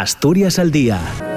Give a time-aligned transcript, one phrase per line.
[0.00, 1.27] Asturias al día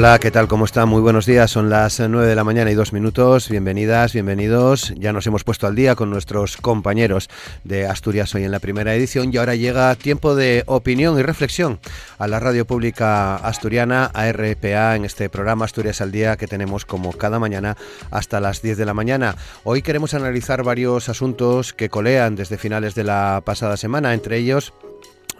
[0.00, 0.48] Hola, ¿qué tal?
[0.48, 0.88] ¿Cómo están?
[0.88, 1.50] Muy buenos días.
[1.50, 3.50] Son las 9 de la mañana y dos minutos.
[3.50, 4.94] Bienvenidas, bienvenidos.
[4.96, 7.28] Ya nos hemos puesto al día con nuestros compañeros
[7.64, 11.80] de Asturias hoy en la primera edición y ahora llega tiempo de opinión y reflexión
[12.16, 16.86] a la radio pública asturiana, a RPA, en este programa Asturias al Día que tenemos
[16.86, 17.76] como cada mañana
[18.10, 19.36] hasta las 10 de la mañana.
[19.64, 24.72] Hoy queremos analizar varios asuntos que colean desde finales de la pasada semana, entre ellos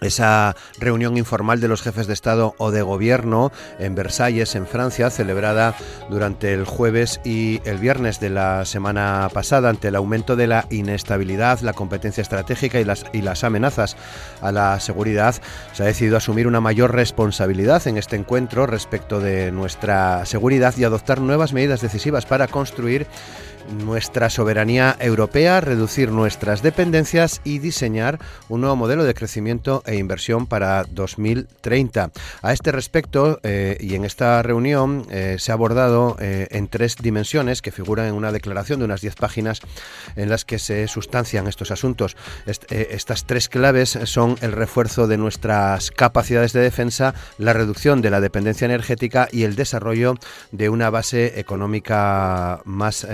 [0.00, 5.10] esa reunión informal de los jefes de Estado o de Gobierno en Versalles, en Francia,
[5.10, 5.74] celebrada
[6.08, 10.66] durante el jueves y el viernes de la semana pasada ante el aumento de la
[10.70, 13.96] inestabilidad, la competencia estratégica y las, y las amenazas
[14.40, 15.34] a la seguridad,
[15.72, 20.84] se ha decidido asumir una mayor responsabilidad en este encuentro respecto de nuestra seguridad y
[20.84, 23.06] adoptar nuevas medidas decisivas para construir
[23.84, 30.46] nuestra soberanía europea, reducir nuestras dependencias y diseñar un nuevo modelo de crecimiento e inversión
[30.46, 32.10] para 2030.
[32.42, 36.96] A este respecto, eh, y en esta reunión eh, se ha abordado eh, en tres
[36.96, 39.60] dimensiones que figuran en una declaración de unas 10 páginas
[40.16, 42.16] en las que se sustancian estos asuntos.
[42.46, 48.20] estas tres claves son el refuerzo de nuestras capacidades de defensa, la reducción de la
[48.20, 50.14] dependencia energética y el desarrollo
[50.52, 53.06] de una base económica más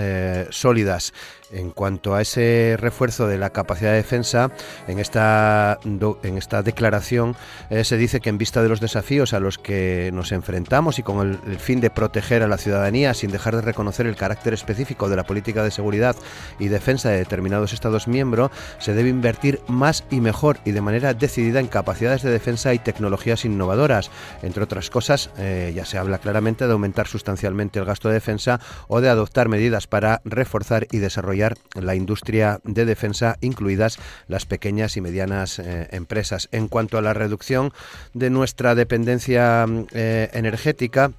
[0.49, 1.13] sólidas.
[1.49, 4.51] En cuanto a ese refuerzo de la capacidad de defensa,
[4.87, 7.37] en esta, en esta declaración
[7.69, 11.03] eh, se dice que en vista de los desafíos a los que nos enfrentamos y
[11.03, 15.07] con el, fin de proteger a la ciudadanía sin dejar de reconocer el carácter específico
[15.07, 16.17] de la política de seguridad
[16.59, 21.13] y defensa de determinados Estados miembros, se debe invertir más y mejor y de manera
[21.13, 24.11] decidida en capacidades de defensa y tecnologías innovadoras.
[24.41, 28.59] Entre otras cosas, eh, ya se habla claramente de aumentar sustancialmente el gasto de defensa
[28.89, 31.36] o de adoptar medidas para reforzar y desarrollar
[31.73, 36.49] la industria de defensa, incluidas las pequeñas y medianas eh, empresas.
[36.51, 37.71] En cuanto a la reducción
[38.13, 41.11] de nuestra dependencia eh, energética,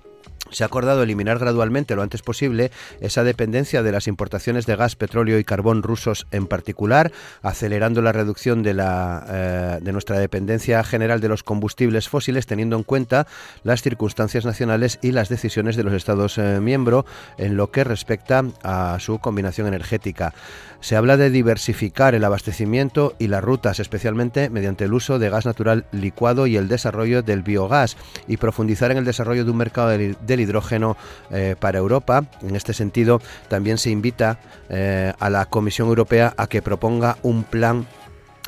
[0.51, 2.71] se ha acordado eliminar gradualmente lo antes posible
[3.01, 8.13] esa dependencia de las importaciones de gas, petróleo y carbón rusos en particular, acelerando la
[8.13, 13.27] reducción de, la, eh, de nuestra dependencia general de los combustibles fósiles, teniendo en cuenta
[13.63, 17.05] las circunstancias nacionales y las decisiones de los Estados eh, miembros
[17.37, 20.35] en lo que respecta a su combinación energética.
[20.81, 25.45] Se habla de diversificar el abastecimiento y las rutas, especialmente mediante el uso de gas
[25.45, 27.97] natural licuado y el desarrollo del biogás,
[28.27, 30.97] y profundizar en el desarrollo de un mercado del hidrógeno
[31.31, 32.25] eh, para Europa.
[32.43, 34.39] En este sentido, también se invita
[34.69, 37.87] eh, a la Comisión Europea a que proponga un plan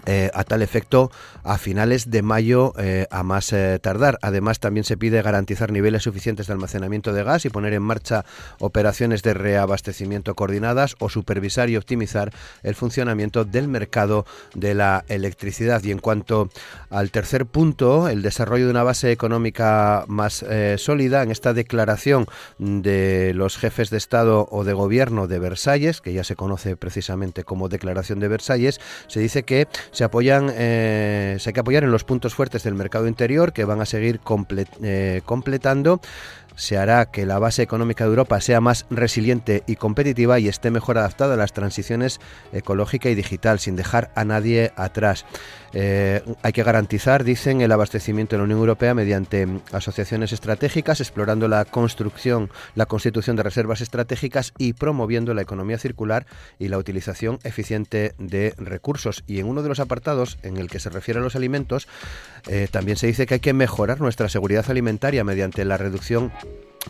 [0.06, 1.10] eh, a tal efecto
[1.44, 4.18] a finales de mayo eh, a más eh, tardar.
[4.22, 8.24] Además, también se pide garantizar niveles suficientes de almacenamiento de gas y poner en marcha
[8.58, 15.82] operaciones de reabastecimiento coordinadas o supervisar y optimizar el funcionamiento del mercado de la electricidad.
[15.84, 16.50] Y en cuanto
[16.90, 20.44] al tercer punto, el desarrollo de una base económica más
[20.76, 22.26] sólida, en esta declaración
[22.58, 27.44] de los jefes de Estado o de Gobierno de Versalles, que ya se conoce precisamente
[27.44, 32.04] como Declaración de Versalles, se dice que se apoyan se hay que apoyar en los
[32.04, 34.20] puntos fuertes del mercado interior que van a seguir
[34.82, 36.00] eh, completando
[36.56, 40.70] se hará que la base económica de Europa sea más resiliente y competitiva y esté
[40.70, 42.20] mejor adaptada a las transiciones
[42.52, 45.24] ecológica y digital, sin dejar a nadie atrás.
[45.72, 51.46] Eh, hay que garantizar, dicen, el abastecimiento de la Unión Europea mediante asociaciones estratégicas, explorando
[51.48, 56.26] la construcción, la constitución de reservas estratégicas y promoviendo la economía circular
[56.58, 59.22] y la utilización eficiente de recursos.
[59.26, 61.86] Y en uno de los apartados en el que se refiere a los alimentos,
[62.48, 66.32] eh, también se dice que hay que mejorar nuestra seguridad alimentaria mediante la reducción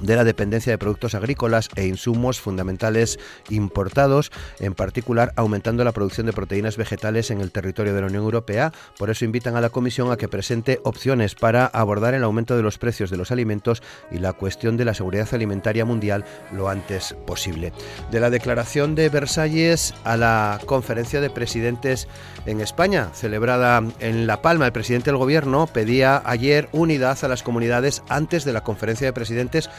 [0.01, 3.19] de la dependencia de productos agrícolas e insumos fundamentales
[3.49, 8.25] importados, en particular aumentando la producción de proteínas vegetales en el territorio de la Unión
[8.25, 8.73] Europea.
[8.99, 12.63] Por eso invitan a la Comisión a que presente opciones para abordar el aumento de
[12.63, 17.15] los precios de los alimentos y la cuestión de la seguridad alimentaria mundial lo antes
[17.27, 17.73] posible.
[18.11, 22.09] De la declaración de Versalles a la conferencia de presidentes
[22.47, 27.43] en España, celebrada en La Palma, el presidente del gobierno pedía ayer unidad a las
[27.43, 29.71] comunidades antes de la conferencia de presidentes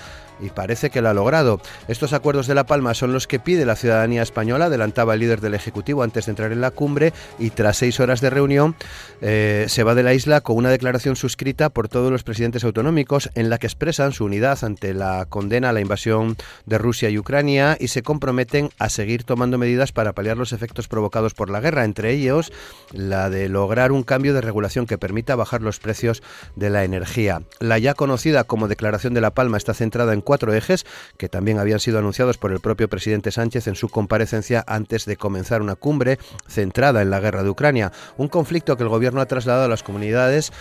[0.42, 1.62] y parece que lo ha logrado.
[1.88, 5.42] Estos acuerdos de La Palma son los que pide la ciudadanía española, adelantaba el líder
[5.42, 8.76] del Ejecutivo antes de entrar en la cumbre y tras seis horas de reunión
[9.22, 13.30] eh, se va de la isla con una declaración suscrita por todos los presidentes autonómicos
[13.36, 17.20] en la que expresan su unidad ante la condena a la invasión de Rusia y
[17.20, 21.60] Ucrania y se comprometen a seguir tomando medidas para paliar los efectos provocados por la
[21.60, 22.52] guerra, entre ellos
[22.92, 26.24] la de lograr un cambio de regulación que permita bajar los precios
[26.56, 27.44] de la energía.
[27.60, 30.86] La ya conocida como Declaración de La Palma está centrada en cuatro ejes
[31.18, 35.16] que también habían sido anunciados por el propio presidente Sánchez en su comparecencia antes de
[35.16, 39.26] comenzar una cumbre centrada en la guerra de Ucrania, un conflicto que el gobierno ha
[39.26, 40.54] trasladado a las comunidades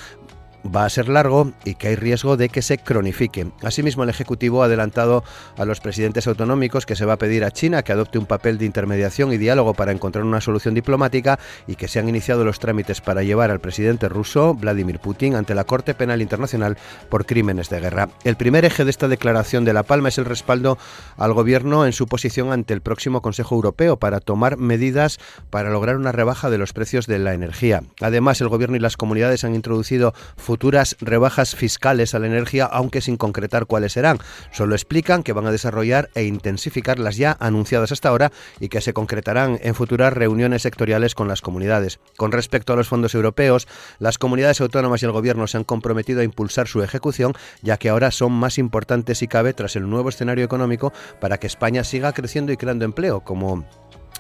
[0.65, 3.47] va a ser largo y que hay riesgo de que se cronifique.
[3.63, 5.25] Asimismo, el Ejecutivo ha adelantado
[5.57, 8.59] a los presidentes autonómicos que se va a pedir a China que adopte un papel
[8.59, 12.59] de intermediación y diálogo para encontrar una solución diplomática y que se han iniciado los
[12.59, 16.77] trámites para llevar al presidente ruso, Vladimir Putin, ante la Corte Penal Internacional
[17.09, 18.09] por crímenes de guerra.
[18.25, 20.79] El primer eje de esta declaración de La Palma es el respaldo
[21.17, 25.19] al Gobierno en su posición ante el próximo Consejo Europeo para tomar medidas
[25.51, 27.83] para lograr una rebaja de los precios de la energía.
[28.01, 30.15] Además, el Gobierno y las comunidades han introducido
[30.51, 34.19] futuras rebajas fiscales a la energía, aunque sin concretar cuáles serán.
[34.51, 38.81] Solo explican que van a desarrollar e intensificar las ya anunciadas hasta ahora y que
[38.81, 42.01] se concretarán en futuras reuniones sectoriales con las comunidades.
[42.17, 43.69] Con respecto a los fondos europeos,
[44.01, 47.33] las comunidades autónomas y el Gobierno se han comprometido a impulsar su ejecución,
[47.63, 51.47] ya que ahora son más importantes si cabe tras el nuevo escenario económico para que
[51.47, 53.65] España siga creciendo y creando empleo, como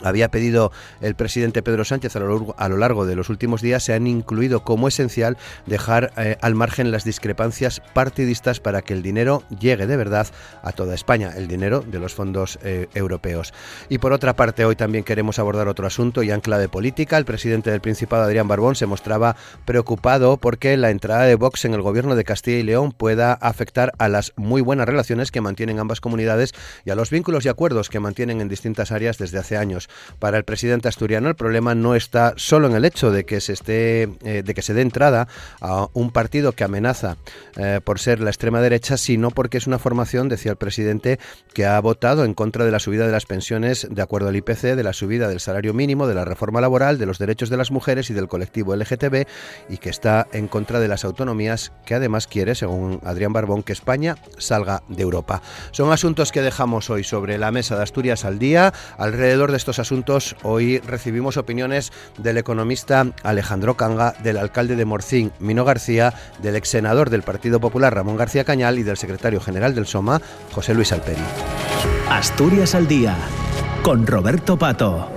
[0.02, 2.20] había pedido el presidente Pedro Sánchez a
[2.69, 5.37] lo, largo de los últimos días, se han incluido como esencial
[5.67, 10.26] dejar eh, al margen las discrepancias partidistas para que el dinero llegue de verdad
[10.62, 13.52] a toda España, el dinero de los fondos eh, europeos.
[13.88, 17.19] Y por otra parte, hoy también queremos abordar otro asunto y en clave política.
[17.19, 21.75] El presidente del Principado, Adrián Barbón, se mostraba preocupado porque la entrada de Vox en
[21.75, 25.79] el gobierno de Castilla y León pueda afectar a las muy buenas relaciones que mantienen
[25.79, 26.52] ambas comunidades
[26.85, 29.88] y a los vínculos y acuerdos que mantienen en distintas áreas desde hace años.
[30.19, 33.52] Para el presidente asturiano el problema no está solo en el hecho de que se
[33.52, 35.28] esté, eh, de que se dé entrada
[35.60, 37.16] a un partido que amenaza
[37.56, 41.19] eh, por ser la extrema derecha, sino porque es una formación, decía el presidente,
[41.54, 44.76] que ha votado en contra de la subida de las pensiones de acuerdo al IPC,
[44.76, 47.70] de la subida del salario mínimo, de la reforma laboral, de los derechos de las
[47.70, 49.26] mujeres y del colectivo LGTB
[49.69, 53.72] y que está en contra de las autonomías, que además quiere, según Adrián Barbón, que
[53.72, 55.42] España salga de Europa.
[55.72, 58.72] Son asuntos que dejamos hoy sobre la mesa de Asturias al día.
[58.98, 65.32] Alrededor de estos asuntos, hoy recibimos opiniones del economista Alejandro Canga, del alcalde de Morcín,
[65.40, 69.74] Mino García, del ex senador del Partido Popular, Ramón García Cañal, y del secretario general
[69.74, 70.20] del SOMA,
[70.52, 71.22] José Luis Alperi.
[72.08, 73.16] Asturias al día,
[73.82, 75.10] con Roberto Pato.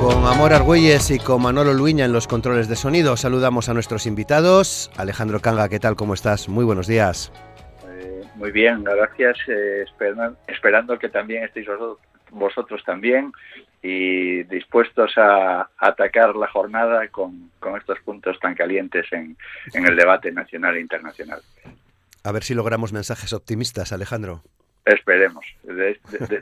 [0.00, 4.06] Con Amor Argüelles y con Manolo Luña en los controles de sonido, saludamos a nuestros
[4.06, 4.90] invitados.
[4.96, 5.94] Alejandro Canga, ¿qué tal?
[5.94, 6.48] ¿Cómo estás?
[6.48, 7.30] Muy buenos días.
[8.34, 9.38] Muy bien, gracias.
[9.48, 9.84] Eh,
[10.48, 11.66] esperando, que también estéis
[12.30, 13.32] vosotros, también
[13.82, 19.36] y dispuestos a, atacar la jornada con, estos puntos tan calientes en,
[19.74, 21.42] el debate nacional e internacional.
[22.22, 24.42] A ver si logramos mensajes optimistas, Alejandro.
[24.84, 25.44] Esperemos.
[25.64, 25.98] De,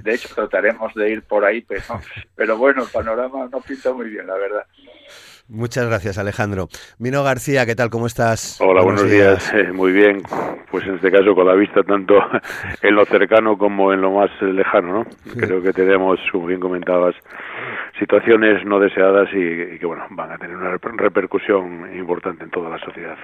[0.07, 2.01] hecho, trataremos de ir por ahí, pero,
[2.37, 4.67] pero bueno, el panorama no pinta muy bien, la verdad.
[5.51, 6.69] Muchas gracias, Alejandro.
[7.01, 7.91] Mino García, ¿qué tal?
[7.91, 8.61] ¿Cómo estás?
[8.61, 9.53] Hola, buenos, días.
[9.53, 10.23] Eh, muy bien.
[10.71, 12.15] Pues en este caso con la vista tanto
[12.83, 15.07] en lo cercano como en lo más lejano, ¿no?
[15.37, 17.17] Creo que tenemos, como bien comentabas,
[17.99, 22.79] situaciones no deseadas y, que, bueno, van a tener una repercusión importante en toda la
[22.79, 23.17] sociedad.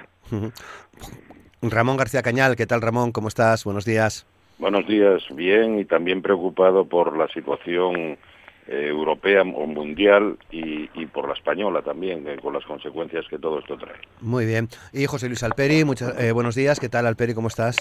[1.61, 3.13] Ramón García Cañal, ¿qué tal, Ramón?
[3.13, 3.63] ¿Cómo estás?
[3.63, 4.27] Buenos días.
[4.59, 8.17] Buenos días, bien, y también preocupado por la situación
[8.69, 13.59] eh, europea o mundial y, por la española también, eh, con las consecuencias que todo
[13.59, 13.95] esto trae.
[14.19, 14.67] Muy bien.
[14.91, 16.77] Y José Luis Alperi, muchas, eh, buenos días.
[16.77, 17.33] ¿Qué tal, Alperi?
[17.33, 17.77] ¿Cómo estás?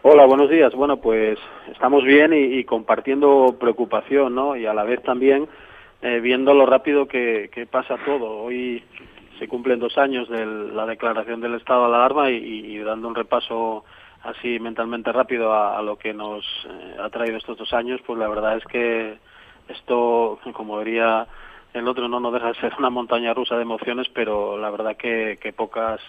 [0.00, 0.72] Hola, buenos días.
[0.74, 1.38] Bueno, pues
[1.70, 4.56] estamos bien y, compartiendo preocupación, ¿no?
[4.56, 5.46] Y a la vez también
[6.00, 8.44] viendo lo rápido que, pasa todo.
[8.44, 8.82] Hoy
[9.38, 13.84] se cumplen dos años de la declaración del estado de alarma y, dando un repaso
[14.22, 16.46] así mentalmente rápido a, a lo que nos
[16.98, 19.18] ha traído estos dos años, pues la verdad es que
[19.72, 21.26] esto, como diría
[21.74, 24.96] el otro, no, no deja de ser una montaña rusa de emociones, pero la verdad
[24.96, 26.00] que, que pocas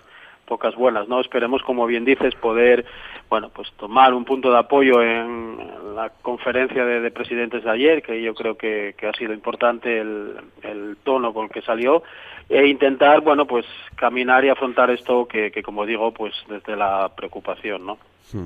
[0.45, 1.21] pocas buenas, ¿no?
[1.21, 2.85] Esperemos, como bien dices, poder,
[3.29, 5.57] bueno, pues tomar un punto de apoyo en
[5.95, 10.35] la conferencia de, presidentes de ayer, que yo creo que, que ha sido importante el,
[10.61, 12.03] el, tono con el que salió,
[12.49, 13.65] e intentar, bueno, pues
[13.95, 17.97] caminar y afrontar esto que, que como digo, pues desde la preocupación, ¿no?
[18.31, 18.45] Hmm.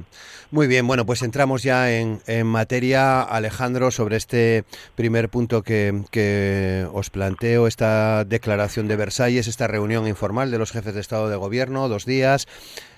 [0.52, 4.64] Muy bien, bueno, pues entramos ya en, materia, Alejandro, sobre este
[4.96, 10.94] primer punto que, os planteo, esta declaración de Versalles, esta reunión informal de los jefes
[10.94, 12.48] de Estado de Gobierno, dos días.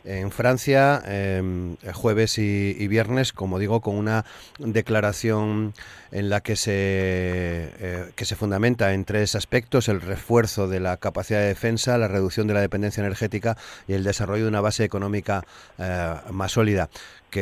[0.04, 4.26] En Francia, em, jueves y, viernes, como digo, con una
[4.58, 5.74] declaración
[6.12, 10.98] en la que se, eh, que se fundamenta en tres aspectos, el refuerzo de la
[10.98, 14.84] capacidad de defensa, la reducción de la dependencia energética y el desarrollo de una base
[14.84, 15.44] económica
[15.78, 16.90] eh, más sólida.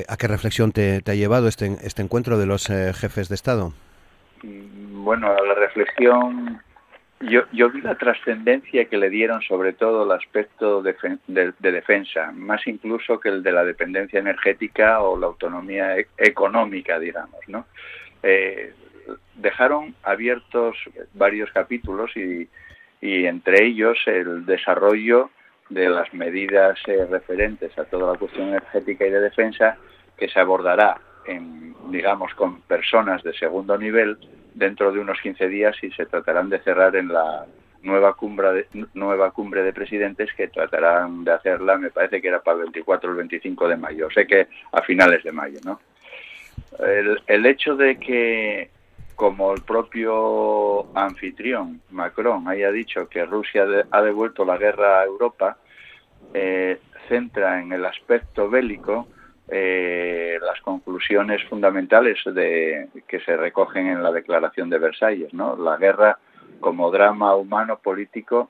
[0.08, 3.74] ¿A qué reflexión te, ha llevado este, este encuentro de los eh, jefes de Estado?
[4.44, 6.62] Mm, bueno, la reflexión
[7.20, 10.94] yo, yo vi la trascendencia que le dieron sobre todo el aspecto de,
[11.60, 17.40] defensa, más incluso que el de la dependencia energética o la autonomía e, económica, digamos,
[17.48, 17.66] ¿no?
[18.22, 18.74] Eh,
[19.36, 20.78] dejaron abiertos
[21.14, 22.48] varios capítulos y,
[23.02, 25.32] y, entre ellos el desarrollo
[25.70, 29.78] de las medidas eh, referentes a toda la cuestión energética y de defensa
[30.18, 34.18] que se abordará en, digamos, con personas de segundo nivel
[34.58, 37.46] dentro de unos 15 días y se tratarán de cerrar en la
[37.84, 42.42] nueva cumbre de, nueva cumbre de presidentes que tratarán de hacerla, me parece que era
[42.42, 45.80] para el 24 o el 25 de mayo, sé que a finales de mayo, ¿no?
[46.80, 48.70] El, el hecho de que
[49.16, 55.58] como el propio anfitrión Macron haya dicho que Rusia ha devuelto la guerra a Europa,
[56.34, 59.08] eh, centra en el aspecto bélico
[59.50, 65.32] eh, las conclusiones fundamentales de, que se recogen en la Declaración de Versalles.
[65.34, 66.18] La guerra
[66.60, 68.50] como drama humano político,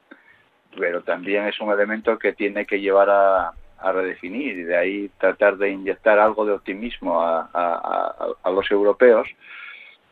[0.78, 3.54] pero también es un elemento que tiene que llevar a,
[3.94, 9.28] redefinir y de ahí tratar de inyectar algo de optimismo a, a, los europeos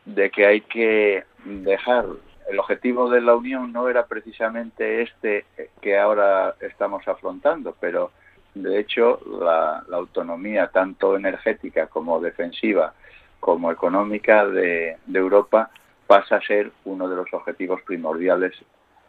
[0.04, 2.06] de que hay que dejar
[2.48, 5.44] el objetivo de la Unión no era precisamente este
[5.82, 8.12] que ahora estamos afrontando, pero
[8.62, 12.94] de hecho, la, autonomía, tanto energética como defensiva,
[13.38, 15.70] como económica de, Europa,
[16.06, 18.54] pasa a ser uno de los objetivos primordiales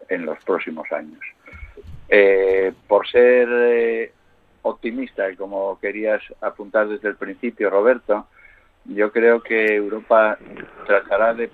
[0.09, 1.19] en los próximos años.
[2.09, 4.11] Eh, por ser eh,
[4.63, 8.27] optimista, y como querías apuntar desde el principio, Roberto,
[8.85, 10.37] yo creo que Europa
[10.85, 11.49] tratará de,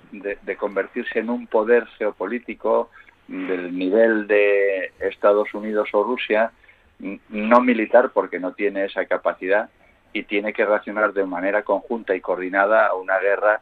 [0.56, 2.90] convertirse en un poder geopolítico
[3.28, 6.52] del nivel de Estados Unidos o Rusia
[6.98, 9.68] no militar porque no tiene esa capacidad
[10.12, 13.60] y tiene que reaccionar de manera conjunta y coordinada a una guerra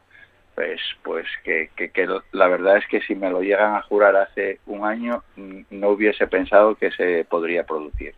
[0.54, 4.60] pues pues que, que, la verdad es que si me lo llegan a jurar hace
[4.66, 8.14] un año no hubiese pensado que se podría producir.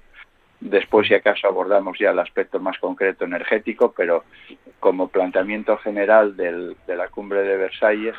[0.60, 4.24] Después, si acaso, abordamos ya el aspecto más concreto energético, pero
[4.80, 8.14] como planteamiento general del, de la cumbre de Versalles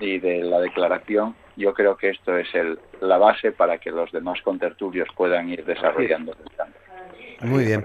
[0.00, 4.10] y de la declaración, yo creo que esto es el, la base para que los
[4.12, 7.84] demás contertulios puedan ir desarrollando el Muy bien.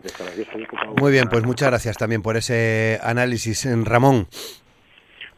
[1.00, 4.28] Muy bien, pues muchas gracias también por ese análisis, Ramón.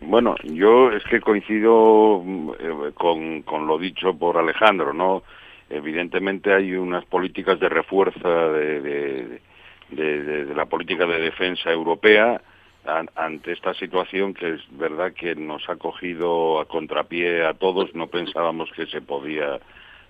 [0.02, 2.24] Bueno, yo es que coincido
[2.60, 5.24] eh, con, con lo dicho por Alejandro, ¿no?
[5.70, 12.42] Evidentemente hay unas políticas de refuerzo de, de, de la política de defensa europea
[12.86, 18.08] ante esta situación que es verdad que nos ha cogido a contrapié a todos, no
[18.08, 19.60] pensábamos que se podía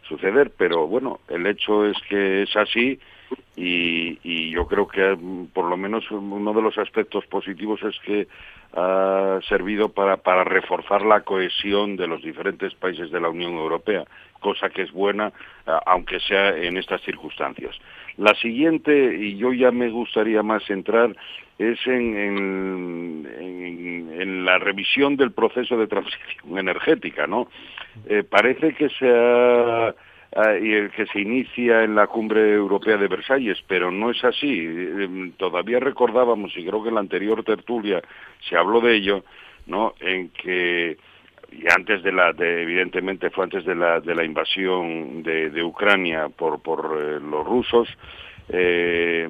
[0.07, 2.99] suceder, pero bueno, el hecho es que es así
[3.55, 8.27] y, yo creo que mm, por lo menos uno de los aspectos positivos es que
[8.73, 14.05] ha servido para, para reforzar la cohesión de los diferentes países de la Unión Europea,
[14.39, 15.31] cosa que es buena,
[15.85, 17.75] aunque sea en estas circunstancias.
[18.19, 21.15] La siguiente, y yo ya me gustaría más entrar,
[21.57, 27.47] es en, en, la revisión del proceso de transición energética, ¿no?
[28.07, 29.95] Eh, parece que se ha
[30.31, 34.59] que se inicia en la cumbre europea de Versalles, pero no es así.
[34.65, 38.01] Em, todavía recordábamos, y creo que en la anterior tertulia
[38.47, 39.23] se habló de ello,
[39.65, 39.95] ¿no?
[39.99, 40.97] En que
[41.51, 45.63] y antes de la, de, evidentemente fue antes de la, de la invasión de, de
[45.63, 47.87] Ucrania por, por eh, los rusos,
[48.49, 49.29] eh,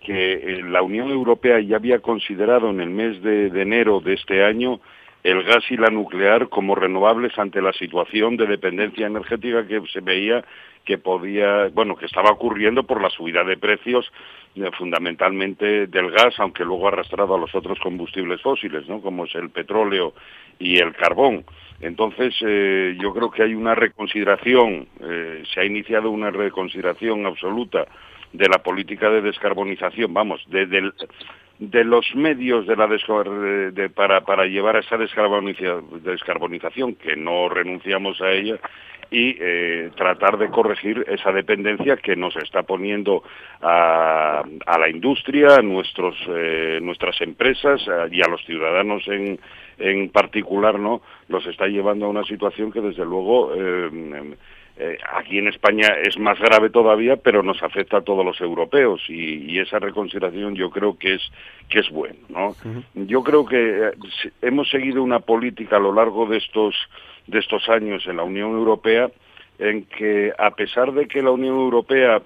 [0.00, 4.80] que la Unión Europea ya había considerado en el mes de, enero de este año
[5.22, 10.00] el gas y la nuclear como renovables ante la situación de dependencia energética que se
[10.00, 10.44] veía
[10.84, 14.10] que podía, bueno, que estaba ocurriendo por la subida de precios
[14.54, 19.02] eh, fundamentalmente del gas, aunque luego arrastrado a los otros combustibles fósiles, ¿no?
[19.02, 20.14] Como es el petróleo
[20.58, 21.44] y el carbón.
[21.80, 24.88] Entonces, eh, yo creo que hay una reconsideración,
[25.52, 27.86] se ha iniciado una reconsideración absoluta
[28.32, 30.92] de la política de descarbonización, vamos, de,
[31.58, 38.20] de, los medios de la de, para, para llevar a esa descarbonización, que no renunciamos
[38.20, 38.58] a ella,
[39.10, 43.22] y eh, tratar de corregir esa dependencia que nos está poniendo
[43.62, 49.40] a, a la industria, a nuestros, eh, nuestras empresas y a los ciudadanos en,
[49.78, 51.00] en particular, ¿no?
[51.28, 54.36] Los está llevando a una situación que desde luego eh,
[54.80, 59.02] eh, aquí en España es más grave todavía, pero nos afecta a todos los europeos
[59.08, 61.22] y, esa reconsideración yo creo que es
[61.68, 62.20] que es bueno.
[62.28, 62.54] ¿no?
[62.94, 66.76] Yo creo que eh, hemos seguido una política a lo largo de estos
[67.26, 69.10] de estos años en la Unión Europea
[69.58, 72.22] en que a pesar de que la Unión Europea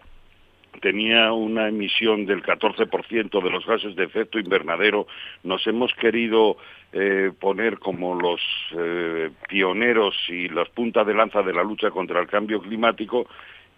[0.80, 5.06] tenía una emisión del 14% de los gases de efecto invernadero,
[5.42, 6.56] nos hemos querido
[6.92, 8.40] eh, poner como los
[8.76, 13.26] eh, pioneros y las puntas de lanza de la lucha contra el cambio climático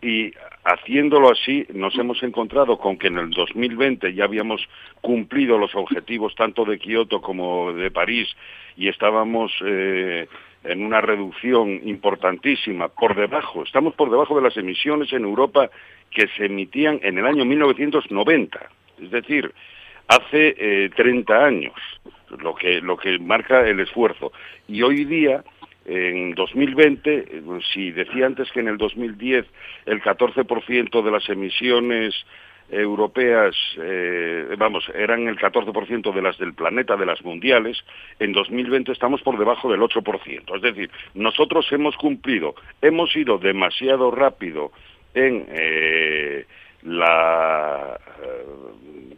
[0.02, 0.32] y
[0.64, 4.60] haciéndolo así nos hemos encontrado con que en el 2020 ya habíamos
[5.00, 8.28] cumplido los objetivos tanto de Kioto como de París
[8.76, 10.28] y estábamos eh,
[10.64, 15.70] en una reducción importantísima por debajo, estamos por debajo de las emisiones en Europa
[16.10, 18.70] que se emitían en el año 1990,
[19.02, 19.52] es decir,
[20.08, 21.74] hace 30 eh, años,
[22.38, 24.32] lo que, lo que marca el esfuerzo.
[24.68, 25.44] Y hoy día,
[25.84, 27.42] en 2020, eh,
[27.72, 29.46] si decía antes que en el 2010
[29.86, 32.14] el 14% de las emisiones
[32.74, 37.78] europeas, eh, vamos, eran el 14% de las del planeta, de las mundiales,
[38.18, 40.56] en 2020 estamos por debajo del 8%.
[40.56, 44.72] Es decir, nosotros hemos cumplido, hemos ido demasiado rápido
[45.14, 46.46] en eh,
[46.82, 48.44] la eh,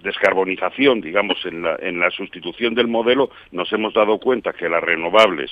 [0.03, 4.83] descarbonización, digamos, en la, en la sustitución del modelo, nos hemos dado cuenta que las
[4.83, 5.51] renovables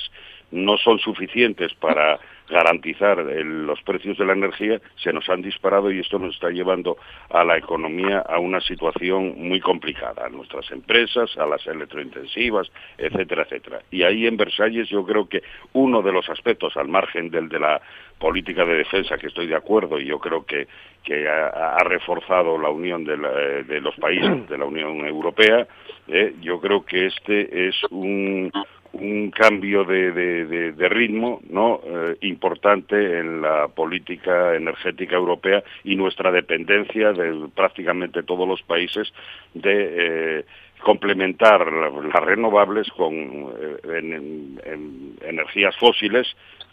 [0.51, 5.99] no son suficientes para garantizar los precios de la energía, se nos han disparado y
[5.99, 6.97] esto nos está llevando
[7.29, 13.43] a la economía a una situación muy complicada, a nuestras empresas, a las electrointensivas, etcétera,
[13.43, 13.81] etcétera.
[13.91, 17.59] Y ahí en Versalles yo creo que uno de los aspectos, al margen del de
[17.59, 17.81] la
[18.19, 20.67] política de defensa, que estoy de acuerdo y yo creo que,
[21.03, 23.17] que ha, reforzado la unión de,
[23.63, 25.67] de, los países de la Unión Europea,
[26.07, 28.51] eh, yo creo que este es un,
[28.99, 37.11] un cambio de, ritmo no eh, importante en la política energética europea y nuestra dependencia
[37.11, 39.11] de prácticamente todos los países
[39.53, 40.45] de eh,
[40.81, 46.27] complementar las renovables con eh, energías fósiles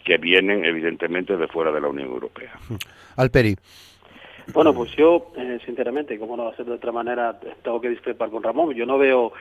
[0.05, 2.53] que vienen evidentemente de fuera de la Unión Europea.
[3.17, 3.55] Alperi.
[4.53, 5.31] Bueno, pues yo,
[5.65, 8.73] sinceramente, como no va a ser de otra manera, tengo que discrepar con Ramón.
[8.73, 9.31] Yo no veo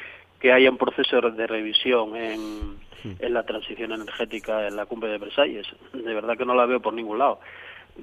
[0.42, 5.18] que haya un proceso de revisión en, en la transición energética en la cumbre de
[5.18, 5.68] Versalles.
[5.92, 7.38] De verdad que no la veo por ningún lado.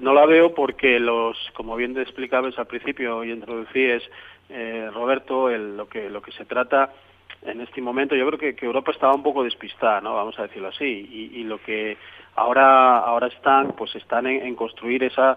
[0.00, 4.02] No la veo porque los, como bien te explicabas al principio y introducías,
[4.48, 6.94] eh, Roberto, el, lo que lo que se trata
[7.42, 10.14] en este momento, yo creo que, que Europa estaba un poco despistada, ¿no?
[10.14, 11.98] Vamos a decirlo así, y, y lo que
[12.36, 15.36] ahora ahora están, pues están en, construir esa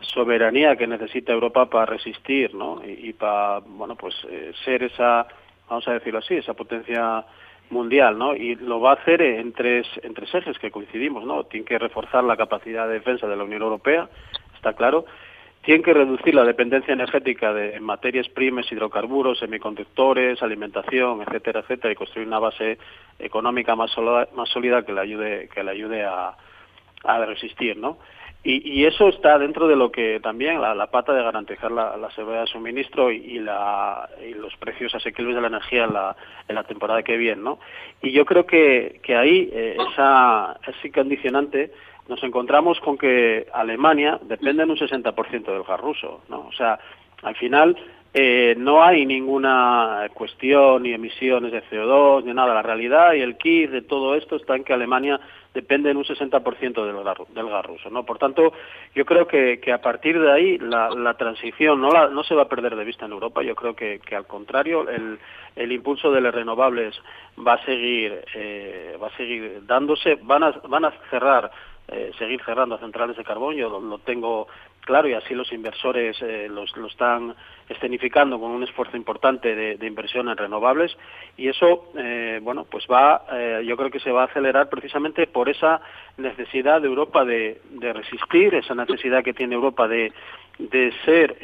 [0.00, 2.82] soberanía que necesita Europa para resistir, ¿no?
[2.84, 5.28] Y, para, bueno, pues eh, ser esa
[5.70, 7.24] vamos a decirlo así, esa potencia
[7.70, 8.34] mundial, ¿no?
[8.34, 11.44] Y lo va a hacer en tres, en ejes que coincidimos, ¿no?
[11.44, 14.08] Tiene que reforzar la capacidad de defensa de la Unión Europea,
[14.56, 15.06] está claro.
[15.62, 21.96] Tiene que reducir la dependencia energética de materias primas, hidrocarburos, semiconductores, alimentación, etcétera, etcétera, y
[21.96, 22.78] construir una base
[23.18, 26.34] económica más sólida, más sólida que le ayude, que le ayude a,
[27.04, 27.98] a resistir, ¿no?
[28.42, 32.46] Y, eso está dentro de lo que también la, pata de garantizar la, seguridad de
[32.46, 36.16] suministro y, la, y, los precios asequibles de la energía en la,
[36.48, 37.58] en la temporada que viene, ¿no?
[38.00, 41.70] Y yo creo que, que ahí eh, esa, ese condicionante
[42.08, 46.46] nos encontramos con que Alemania depende en un 60% del gas ruso, ¿no?
[46.48, 46.80] O sea,
[47.22, 47.76] al final
[48.12, 52.54] eh, no hay ninguna cuestión ni emisiones de CO2 ni nada.
[52.54, 55.20] La realidad y el kit de todo esto está en que Alemania
[55.54, 57.88] depende en un 60% del gas, del gas ruso.
[57.88, 58.04] ¿no?
[58.04, 58.52] Por tanto,
[58.94, 62.34] yo creo que, que a partir de ahí la, la transición no, la, no se
[62.34, 63.42] va a perder de vista en Europa.
[63.42, 65.18] Yo creo que, que al contrario, el,
[65.54, 67.00] el impulso de las renovables
[67.38, 70.18] va a seguir, eh, va a seguir dándose.
[70.22, 71.50] Van a, van a cerrar
[71.92, 74.46] eh, seguir cerrando centrales de carbón, yo lo, tengo
[74.90, 77.32] claro y así los inversores eh, lo están
[77.68, 80.96] escenificando con un esfuerzo importante de, inversión en renovables
[81.36, 83.22] y eso, eh, bueno, pues va,
[83.62, 85.80] yo creo que se va a acelerar precisamente por esa
[86.16, 87.60] necesidad de Europa de,
[87.94, 90.12] resistir, esa necesidad que tiene Europa de
[91.04, 91.36] ser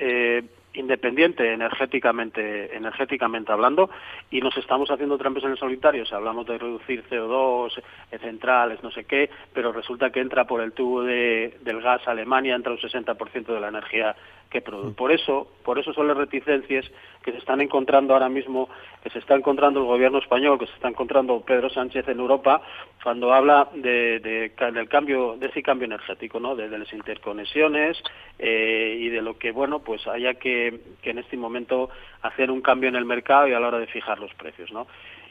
[0.76, 3.90] independiente energéticamente, energéticamente hablando
[4.30, 6.04] y nos estamos haciendo trampas en el solitario.
[6.10, 10.60] O hablamos de reducir CO2, eh, centrales, no sé qué, pero resulta que entra por
[10.60, 14.14] el tubo de, del gas Alemania, entra un 60% de la energía
[14.56, 14.96] que produce.
[14.96, 16.90] Por eso, por eso son las reticencias
[17.22, 18.70] que se están encontrando ahora mismo,
[19.02, 22.62] que se está encontrando el gobierno español, que se está encontrando Pedro Sánchez en Europa,
[23.02, 26.56] cuando habla de, del cambio, de ese cambio energético, ¿no?
[26.56, 28.02] De, las interconexiones
[28.38, 31.90] eh, y de lo que, bueno, pues haya que, que en este momento
[32.22, 34.86] hacer un cambio en el mercado y a la hora de fijar los precios, ¿no?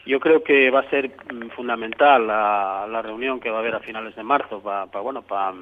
[0.06, 3.74] Yo creo que va a ser mm, fundamental la, la reunión que va a haber
[3.74, 5.52] a finales de marzo para, bueno, para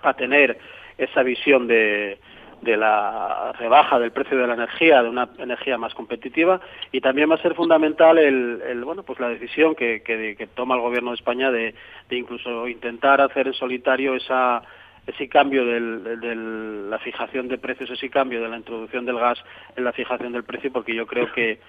[0.00, 0.58] para tener
[0.98, 2.18] esa visión de,
[2.62, 6.60] de la rebaja del precio de la energía, de una energía más competitiva,
[6.92, 10.80] y también va a ser fundamental el, bueno, pues la decisión que, que, toma el
[10.80, 11.74] Gobierno de España de,
[12.08, 14.62] de, incluso intentar hacer en solitario esa,
[15.06, 19.42] ese cambio de la fijación de precios, ese cambio de la introducción del gas
[19.76, 21.60] en la fijación del precio, porque yo creo que,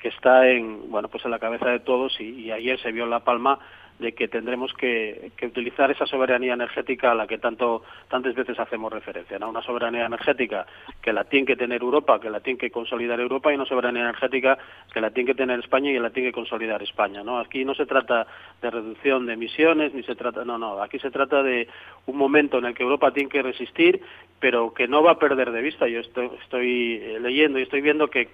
[0.00, 3.04] que está en, bueno, pues en la cabeza de todos y, y ayer se vio
[3.04, 3.58] en La Palma
[4.00, 8.92] de que tendremos que, utilizar esa soberanía energética a la que tanto tantas veces hacemos
[8.92, 9.50] referencia, ¿no?
[9.50, 10.66] Una soberanía energética
[11.02, 14.02] que la tiene que tener Europa, que la tiene que consolidar Europa y una soberanía
[14.02, 14.58] energética
[14.92, 17.38] que la tiene que tener España y que la tiene que consolidar España, ¿no?
[17.38, 18.26] Aquí no se trata
[18.62, 21.68] de reducción de emisiones ni se trata no, no, aquí se trata de
[22.06, 24.00] un momento en el que Europa tiene que resistir,
[24.38, 25.86] pero que no va a perder de vista.
[25.86, 28.28] Yo estoy, estoy eh, leyendo y estoy viendo que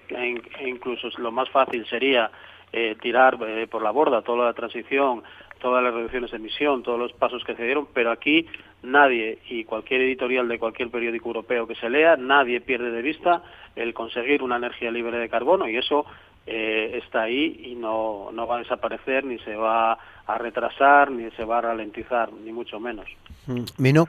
[0.65, 2.31] incluso lo más fácil sería
[2.73, 5.23] eh, tirar eh, por la borda toda la transición
[5.59, 8.47] todas las reducciones de emisión, todos los pasos que se dieron, pero aquí
[8.83, 13.43] nadie y cualquier editorial de cualquier periódico europeo que se lea, nadie pierde de vista
[13.75, 16.05] el conseguir una energía libre de carbono y eso
[16.45, 21.29] eh, está ahí y no, no va a desaparecer, ni se va a retrasar, ni
[21.31, 23.05] se va a ralentizar, ni mucho menos.
[23.47, 24.07] Mm, ¿Mino?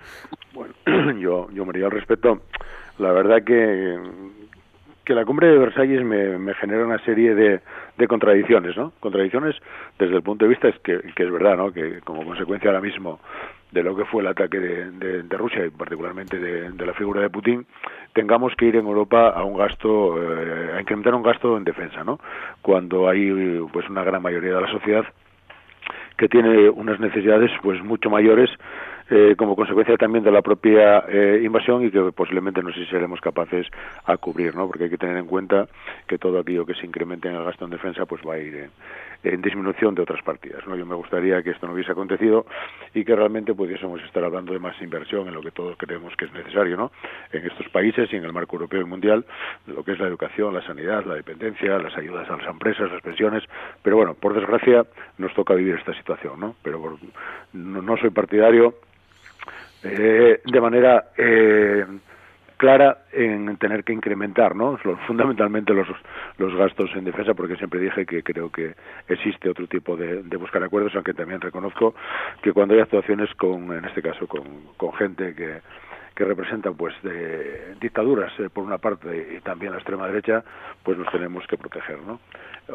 [0.53, 0.75] Bueno,
[1.19, 2.43] yo, yo María, al respecto,
[2.99, 3.99] la verdad que
[5.09, 7.63] que la cumbre de Versalles me, genera una serie de,
[8.07, 8.93] contradicciones, ¿no?
[9.01, 9.57] Contradicciones
[9.99, 11.73] desde el punto de vista es que, es verdad, ¿no?
[11.73, 13.19] Que como consecuencia ahora mismo
[13.73, 17.65] de lo que fue el ataque de, Rusia y particularmente de, la figura de Putin,
[18.13, 22.05] tengamos que ir en Europa a un gasto, eh, a incrementar un gasto en defensa,
[22.05, 22.21] ¿no?
[22.61, 23.33] Cuando hay
[23.73, 25.07] pues una gran mayoría de la sociedad
[26.19, 28.51] que tiene unas necesidades pues mucho mayores
[29.11, 32.87] eh, como consecuencia también de la propia eh, invasión y que posiblemente no sé si
[32.91, 33.67] seremos capaces
[34.05, 34.67] a cubrir, ¿no?
[34.67, 35.67] Porque hay que tener en cuenta
[36.07, 38.69] que todo aquello que se incremente en el gasto en defensa pues va a ir
[39.23, 40.77] en, disminución de otras partidas, ¿no?
[40.77, 42.45] Yo me gustaría que esto no hubiese acontecido
[42.95, 46.27] y que realmente pudiésemos estar hablando de más inversión en lo que todos creemos que
[46.27, 46.93] es necesario, ¿no?
[47.33, 49.25] En estos países y en el marco europeo y mundial,
[49.67, 53.03] lo que es la educación, la sanidad, la dependencia, las ayudas a las empresas, las
[53.03, 53.43] pensiones,
[53.83, 54.85] pero bueno, por desgracia
[55.17, 56.55] nos toca vivir esta situación, ¿no?
[56.63, 56.99] Pero
[57.55, 58.75] no soy partidario
[59.83, 61.87] eh, de manera eh,
[62.57, 64.77] clara en tener que incrementar ¿no?
[65.07, 65.87] fundamentalmente los,
[66.37, 68.75] los gastos en defensa porque siempre dije que creo que
[69.07, 71.95] existe otro tipo de, buscar acuerdos aunque también reconozco
[72.43, 74.43] que cuando hay actuaciones con en este caso con,
[74.77, 75.61] con gente que
[76.15, 80.43] que representan pues de dictaduras eh, por una parte y también la extrema derecha
[80.83, 82.19] pues nos tenemos que proteger no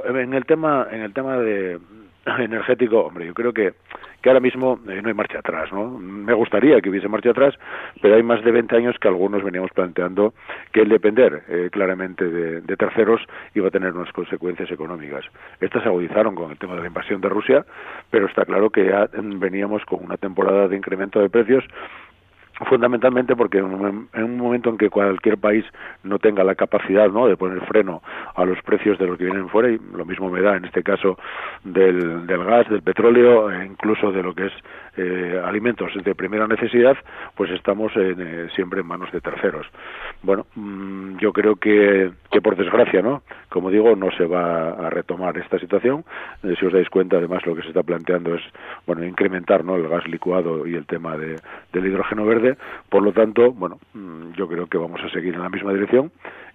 [0.05, 1.77] en el tema en el tema de
[2.39, 3.73] energético, hombre, yo creo que,
[4.21, 5.89] que ahora mismo eh, no hay marcha atrás, ¿no?
[5.89, 7.55] Me gustaría que hubiese marcha atrás,
[8.01, 10.33] pero hay más de 20 años que algunos veníamos planteando
[10.71, 13.21] que el depender eh, claramente de, terceros
[13.53, 15.23] iba a tener unas consecuencias económicas.
[15.59, 17.65] Estas se agudizaron con el tema de la invasión de Rusia,
[18.09, 21.63] pero está claro que ya veníamos con una temporada de incremento de precios
[22.67, 25.65] fundamentalmente porque en un momento en que cualquier país
[26.03, 27.27] no tenga la capacidad ¿no?
[27.27, 28.01] de poner freno
[28.35, 30.83] a los precios de los que vienen fuera y lo mismo me da en este
[30.83, 31.17] caso
[31.63, 34.53] del, del gas, del petróleo e incluso de lo que es
[34.95, 36.95] eh, alimentos de primera necesidad
[37.35, 39.65] pues estamos eh, siempre en manos de terceros.
[40.21, 44.89] Bueno mm, yo creo que, que por desgracia no como digo no se va a
[44.91, 46.05] retomar esta situación.
[46.43, 48.43] Eh, si os dais cuenta además lo que se está planteando es
[48.85, 51.39] bueno incrementar no el gas licuado y el tema de,
[51.71, 52.52] del hidrógeno verde
[52.89, 56.11] por lo tanto, bueno, mm, yo creo que vamos a seguir en la misma dirección,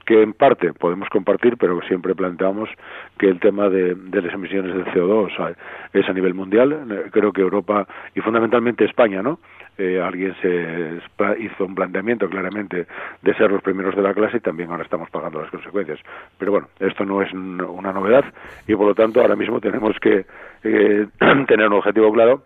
[0.08, 2.70] que en parte podemos compartir, pero siempre planteamos
[3.18, 5.54] que el tema de, las emisiones de CO2
[5.92, 7.08] es a nivel mundial.
[7.12, 9.38] Creo que Europa y fundamentalmente España, ¿no?
[9.76, 10.98] Eh, alguien se
[11.40, 12.86] hizo un planteamiento claramente
[13.22, 16.00] de ser los primeros de la clase y también ahora estamos pagando las consecuencias.
[16.38, 18.24] Pero bueno, esto no es una novedad
[18.66, 20.24] y por lo tanto ahora mismo tenemos que
[20.64, 21.06] eh,
[21.46, 22.42] tener un objetivo claro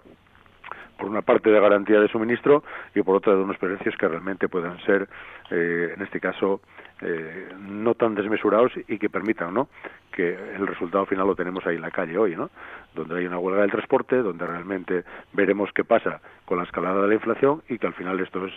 [1.02, 2.62] por una parte de garantía de suministro
[2.94, 5.08] y por otra de unos precios que realmente puedan ser,
[5.50, 6.60] eh, en este caso,
[7.02, 9.68] eh, no tan desmesurados y que permitan ¿no?
[10.12, 12.50] que el resultado final lo tenemos ahí en la calle hoy, ¿no?
[12.94, 17.08] donde hay una huelga del transporte, donde realmente veremos qué pasa con la escalada de
[17.08, 18.52] la inflación y que al final esto es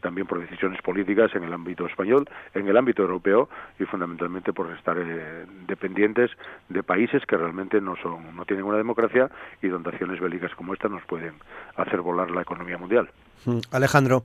[0.00, 3.48] también por decisiones políticas en el ámbito español, en el ámbito europeo
[3.78, 6.30] y fundamentalmente por estar eh, dependientes
[6.68, 9.30] de países que realmente no son no tienen una democracia
[9.62, 11.34] y donde acciones bélicas como esta nos pueden
[11.76, 13.10] hacer volar la economía mundial.
[13.46, 14.22] Mm, Alejandro.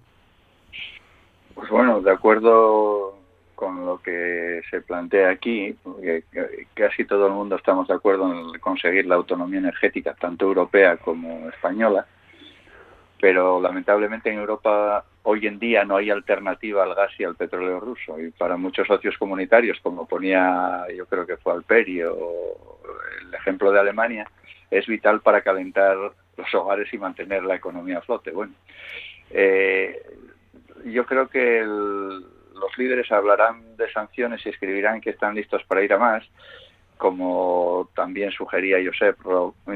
[1.56, 3.15] Pues bueno, de acuerdo
[3.56, 5.76] con lo que se plantea aquí,
[6.74, 11.50] casi todo el mundo estamos de acuerdo en conseguir la autonomía energética, tanto europea como
[11.50, 12.06] española,
[13.20, 17.80] pero lamentablemente en Europa hoy en día no hay alternativa al gas y al petróleo
[17.80, 18.20] ruso.
[18.20, 22.80] Y para muchos socios comunitarios, como ponía yo creo que fue Alperi o
[23.22, 24.30] el ejemplo de Alemania,
[24.70, 25.96] es vital para calentar
[26.38, 28.32] los hogares y mantener la economía a flote.
[28.32, 28.54] Bueno,
[29.32, 30.02] Eh,
[30.86, 31.66] yo creo que
[32.56, 36.24] los líderes hablarán de sanciones y escribirán que están listos para ir a más,
[36.98, 39.18] como también sugería Josep,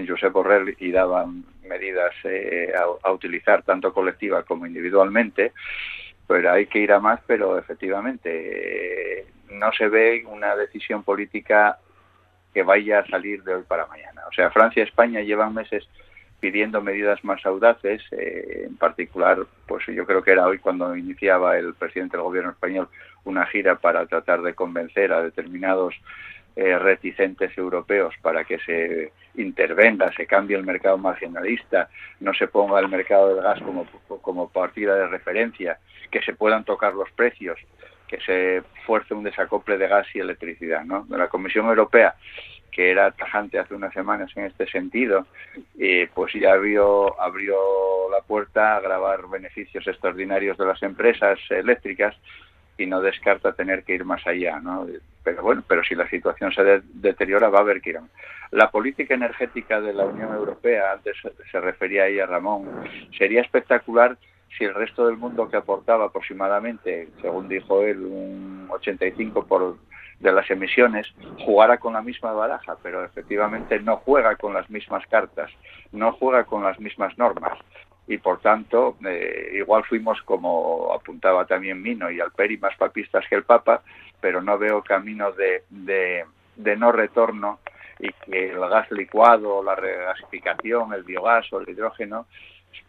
[0.07, 2.71] Josep Borrell y daban medidas eh,
[3.03, 5.53] a, utilizar tanto colectiva como individualmente,
[6.27, 11.77] pero hay que ir a más, pero efectivamente eh, no se ve una decisión política
[12.53, 14.21] que vaya a salir de hoy para mañana.
[14.29, 15.87] O sea, Francia y España llevan meses
[16.39, 21.57] pidiendo medidas más audaces, eh, en particular, pues yo creo que era hoy cuando iniciaba
[21.57, 22.87] el presidente del gobierno español
[23.25, 25.95] una gira para tratar de convencer a determinados
[26.55, 32.79] eh, reticentes europeos para que se intervenga, se cambie el mercado marginalista, no se ponga
[32.79, 33.85] el mercado del gas como,
[34.21, 35.79] como partida de referencia,
[36.11, 37.59] que se puedan tocar los precios,
[38.09, 40.83] que se fuerce un desacople de gas y electricidad.
[40.83, 41.05] ¿no?
[41.09, 42.15] La Comisión Europea
[42.71, 45.25] que era tajante hace unas semanas en este sentido,
[46.13, 47.57] pues ya abrió, abrió
[48.11, 52.15] la puerta a grabar beneficios extraordinarios de las empresas eléctricas
[52.77, 54.87] y no descarta tener que ir más allá, ¿no?
[55.23, 57.99] Pero bueno, pero si la situación se deteriora va a haber que ir.
[58.51, 61.17] La política energética de la Unión Europea, antes
[61.51, 62.69] se refería a Ramón,
[63.17, 64.17] sería espectacular
[64.57, 69.77] si el resto del mundo que aportaba aproximadamente, según dijo él, un 85 por
[70.19, 71.07] de las emisiones
[71.45, 75.49] jugara con la misma baraja, pero efectivamente no juega con las mismas cartas,
[75.91, 77.57] no juega con las mismas normas.
[78.07, 83.35] Y por tanto, eh, igual fuimos, como apuntaba también Mino y Alperi, más papistas que
[83.35, 83.81] el Papa,
[84.19, 87.59] pero no veo camino de, de, de no retorno
[87.99, 92.25] y que el gas licuado, la regasificación, el biogás o el hidrógeno,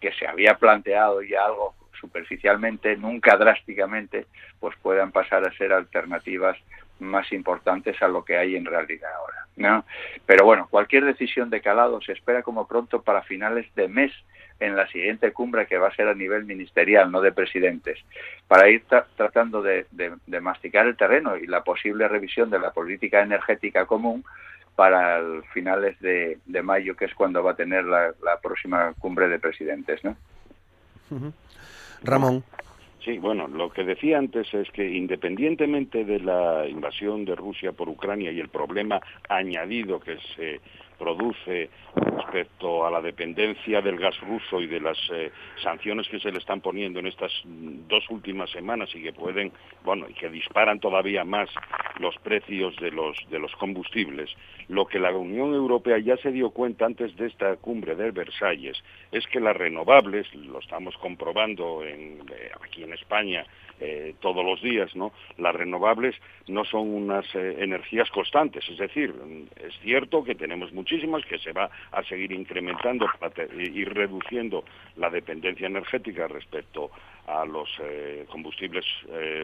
[0.01, 4.27] que se había planteado ya algo superficialmente, nunca drásticamente,
[4.59, 6.57] pues puedan pasar a ser alternativas
[6.99, 9.47] más importantes a lo que hay en realidad ahora.
[9.57, 9.85] ¿no?
[10.27, 14.13] Pero bueno, cualquier decisión de calado se espera como pronto para finales de mes
[14.59, 17.99] en la siguiente cumbre que va a ser a nivel ministerial, no de presidentes,
[18.47, 18.85] para ir
[19.17, 19.87] tratando de,
[20.41, 24.23] masticar el terreno y la posible revisión de la política energética común
[24.77, 25.21] para
[25.53, 30.03] finales de, mayo, que es cuando va a tener la, próxima cumbre de presidentes.
[30.05, 30.17] ¿no?
[32.03, 32.45] Ramón.
[33.05, 37.89] Sí, bueno, lo que decía antes es que independientemente de la invasión de Rusia por
[37.89, 40.61] Ucrania y el problema añadido que se
[40.99, 46.31] produce respecto a la dependencia del gas ruso y de las eh, sanciones que se
[46.31, 49.51] le están poniendo en estas dos últimas semanas y que pueden,
[49.83, 51.49] bueno, y que disparan todavía más
[51.99, 54.29] los precios de los de los combustibles,
[54.71, 58.81] lo que la Unión Europea ya se dio cuenta antes de esta cumbre de Versalles
[59.11, 63.45] es que las renovables, lo estamos comprobando en, eh, aquí en España
[63.81, 65.11] eh, todos los días, ¿no?
[65.39, 66.15] Las renovables
[66.47, 69.13] no son unas eh, energías constantes, es decir,
[69.57, 73.07] es cierto que tenemos muchísimas que se va a seguir incrementando
[73.59, 74.63] y reduciendo
[74.97, 76.93] la dependencia energética respecto
[77.27, 77.69] a los
[78.29, 78.85] combustibles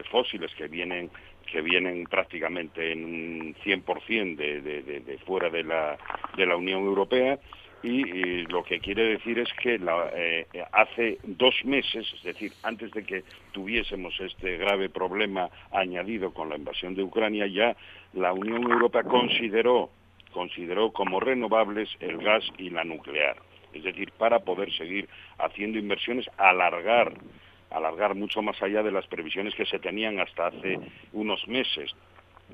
[0.09, 1.09] fósiles que vienen
[1.51, 5.97] que vienen prácticamente en un 100% de, de, fuera de la,
[6.35, 7.39] de la Unión Europea
[7.83, 9.79] y, lo que quiere decir es que
[10.15, 16.49] eh, hace dos meses, es decir, antes de que tuviésemos este grave problema añadido con
[16.49, 17.75] la invasión de Ucrania, ya
[18.13, 19.89] la Unión Europea consideró,
[20.31, 23.37] consideró como renovables el gas y la nuclear.
[23.73, 25.07] Es decir, para poder seguir
[25.37, 27.13] haciendo inversiones, alargar
[27.71, 30.79] alargar mucho más allá de las previsiones que se tenían hasta hace
[31.13, 31.93] unos meses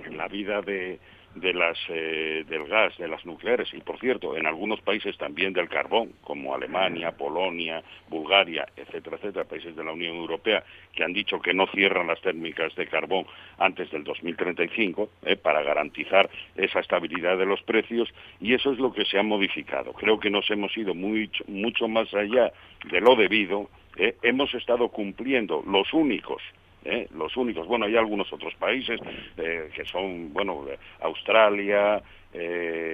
[0.04, 1.00] en la vida de,
[1.36, 5.70] las, eh, del gas, de las nucleares y, por cierto, en algunos países también del
[5.70, 11.40] carbón, como Alemania, Polonia, Bulgaria, etcétera, etcétera, países de la Unión Europea que han dicho
[11.40, 13.26] que no cierran las térmicas de carbón
[13.58, 18.94] antes del 2035 eh, para garantizar esa estabilidad de los precios y eso es lo
[18.94, 19.94] que se ha modificado.
[19.94, 22.52] Creo que nos hemos ido mucho, mucho más allá
[22.90, 23.70] de lo debido.
[23.98, 26.42] Eh, hemos estado cumpliendo los únicos
[26.86, 27.08] ¿eh?
[27.16, 27.68] los únicos.
[27.68, 29.00] Bueno, hay algunos otros países
[29.38, 30.66] eh, que son, bueno,
[31.02, 32.02] Australia,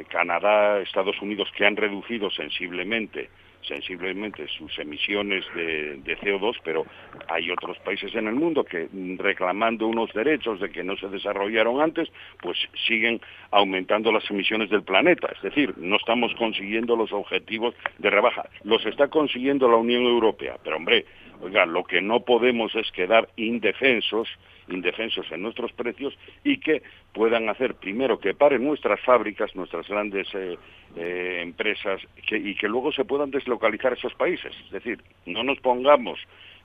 [0.10, 3.30] Canadá, Estados Unidos, que han reducido sensiblemente
[3.62, 6.86] sensiblemente sus emisiones de, de, CO2, pero
[7.28, 11.82] hay otros países en el mundo que reclamando unos derechos de que no se desarrollaron
[11.82, 12.10] antes,
[12.41, 15.30] pues siguen aumentando las emisiones del planeta.
[15.36, 18.50] Es decir, no estamos consiguiendo los objetivos de rebaja.
[18.63, 21.06] Los está consiguiendo la Unión Europea, pero hombre,
[21.41, 24.28] Oiga, lo que no podemos es quedar indefensos,
[24.72, 26.82] indefensos en nuestros precios y que
[27.14, 30.58] puedan hacer primero que paren nuestras fábricas, nuestras grandes eh,
[30.96, 32.02] eh, empresas
[32.32, 34.54] y que luego se puedan deslocalizar esos países.
[34.66, 36.20] Es decir, no nos pongamos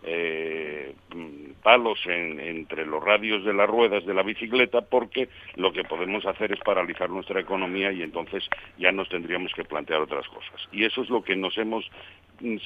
[0.06, 0.94] eh,
[1.62, 6.52] palos entre los radios de las ruedas de la bicicleta porque lo que podemos hacer
[6.52, 8.44] es paralizar nuestra economía y entonces
[8.76, 10.68] ya nos tendríamos que plantear otras cosas.
[10.72, 11.90] Y eso es lo que nos hemos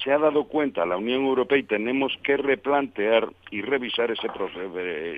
[0.03, 4.29] se ha dado cuenta la Unión Europea y tenemos que replantear y revisar ese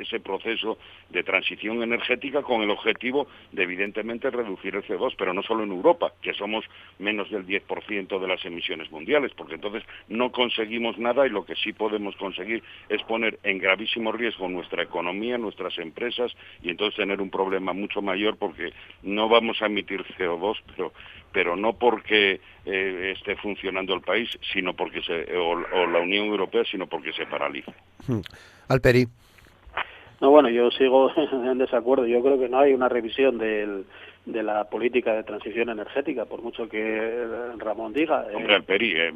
[0.01, 0.79] ese proceso
[1.11, 5.71] de transición energética con el objetivo de evidentemente reducir el CO2, pero no solo en
[5.71, 6.65] Europa, que somos
[6.99, 11.57] menos del 10% de las emisiones mundiales, porque entonces no conseguimos nada y lo que
[11.57, 16.33] sí podemos conseguir es poner en gravísimo riesgo nuestra economía, nuestras empresas
[16.63, 20.93] y entonces tener un problema mucho mayor porque no vamos a emitir CO2, pero
[21.33, 26.65] pero no porque eh, esté funcionando el país, sino porque se, o, la Unión Europea,
[26.71, 27.73] sino porque se paraliza.
[28.07, 28.21] Hmm.
[28.69, 29.07] Alperi.
[30.21, 32.07] No, bueno, yo sigo en desacuerdo.
[32.07, 33.85] Yo creo que no hay una revisión del,
[34.27, 38.27] de la política de transición energética, por mucho que eh, Ramón diga.
[38.31, 39.13] Eh, Alperi, eh,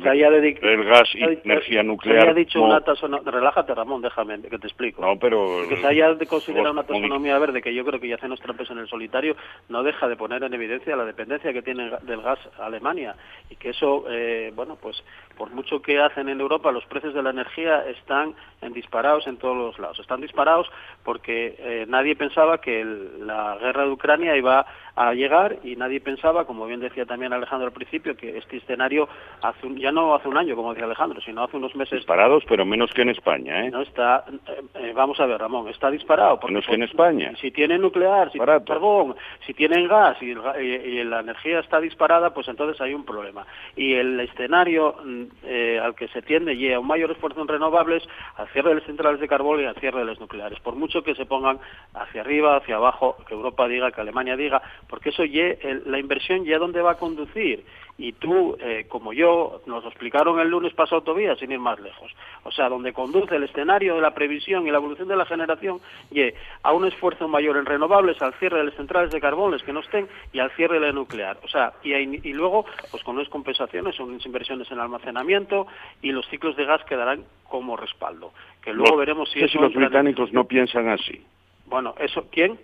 [0.63, 2.23] el gas y energía nuclear.
[2.23, 5.03] Se haya dicho una taxonomía, relájate Ramón, déjame que te explico.
[5.03, 5.69] No, pero...
[5.69, 8.71] Que se haya considerado una taxonomía verde, que yo creo que ya hace nuestros trampes
[8.71, 9.37] en el solitario,
[9.69, 13.15] no deja de poner en evidencia la dependencia que tiene del gas Alemania
[13.51, 15.03] y que eso, eh, bueno, pues
[15.37, 19.37] por mucho que hacen en Europa, los precios de la energía están en disparados en
[19.37, 19.99] todos los lados.
[20.01, 20.69] Están disparados
[21.03, 24.67] porque eh, nadie pensaba que la guerra de Ucrania iba
[24.97, 29.09] a llegar y nadie pensaba, como bien decía también Alejandro al principio, que este escenario
[29.43, 31.99] hace ya no hace un año, como decía Alejandro, sino hace unos meses.
[31.99, 33.71] Disparados, pero menos que en España, ¿eh?
[33.71, 36.39] No está, eh, eh, vamos a ver, Ramón, está disparado.
[36.39, 37.33] Porque, menos que en España.
[37.41, 39.17] Si tienen nuclear, si tienen carbón,
[39.47, 43.47] si tienen gas y, y, la energía está disparada, pues entonces hay un problema.
[43.77, 44.97] Y el escenario
[45.43, 48.03] eh, al que se tiende lleva un mayor esfuerzo en renovables,
[48.37, 50.59] al cierre de las centrales de carbón y al cierre de las nucleares.
[50.61, 51.59] Por mucho que se pongan
[51.95, 56.45] hacia arriba, hacia abajo, que Europa diga, que Alemania diga, porque eso ye, la inversión
[56.45, 57.65] ya dónde va a conducir
[57.97, 61.79] y tú, eh, como yo, nos lo explicaron el lunes pasado todavía, sin ir más
[61.79, 62.11] lejos.
[62.43, 65.81] O sea, donde conduce el escenario de la previsión y la evolución de la generación
[66.11, 66.23] y
[66.63, 69.81] a un esfuerzo mayor en renovables, al cierre de las centrales de carbones que no
[69.81, 71.39] estén y al cierre de la nuclear.
[71.45, 75.69] O sea, y, y luego, pues con unas compensaciones, son unas inversiones en almacenamiento
[76.03, 78.33] y los ciclos de gas quedarán como respaldo.
[78.61, 81.23] Que luego veremos si, si los británicos no piensan así.
[81.67, 82.59] Bueno, eso, ¿quién?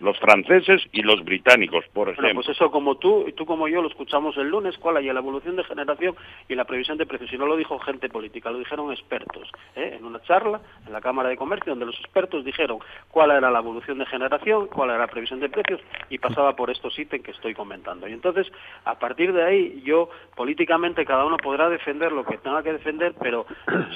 [0.00, 2.22] Los franceses y los británicos, por ejemplo.
[2.22, 5.06] Bueno, pues eso como tú y tú como yo lo escuchamos el lunes, cuál hay
[5.12, 6.16] la evolución de generación
[6.48, 7.32] y la previsión de precios.
[7.32, 9.50] Y no lo dijo gente política, lo dijeron expertos.
[9.76, 9.96] ¿eh?
[9.98, 12.78] En una charla en la Cámara de Comercio, donde los expertos dijeron
[13.10, 16.70] cuál era la evolución de generación, cuál era la previsión de precios y pasaba por
[16.70, 18.08] estos ítems que estoy comentando.
[18.08, 18.50] Y entonces,
[18.86, 23.14] a partir de ahí, yo políticamente cada uno podrá defender lo que tenga que defender,
[23.20, 23.44] pero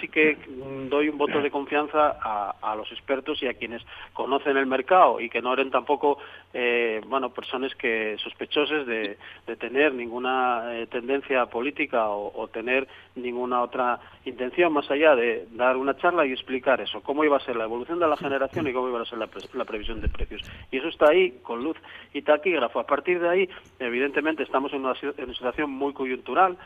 [0.00, 3.82] sí que mm, doy un voto de confianza a, a los expertos y a quienes
[4.12, 6.18] conocen el mercado y que no eran tampoco poco
[6.52, 9.16] eh, bueno personas que sospechosas de,
[9.58, 15.96] tener ninguna eh, tendencia política o, tener ninguna otra intención más allá de dar una
[15.96, 18.88] charla y explicar eso cómo iba a ser la evolución de la generación y cómo
[18.88, 20.42] iba a ser la, la previsión de precios.
[20.70, 21.76] Y eso está ahí con luz
[22.12, 22.80] y taquígrafo.
[22.80, 26.56] A partir de ahí evidentemente estamos en una, en una situación muy coyuntural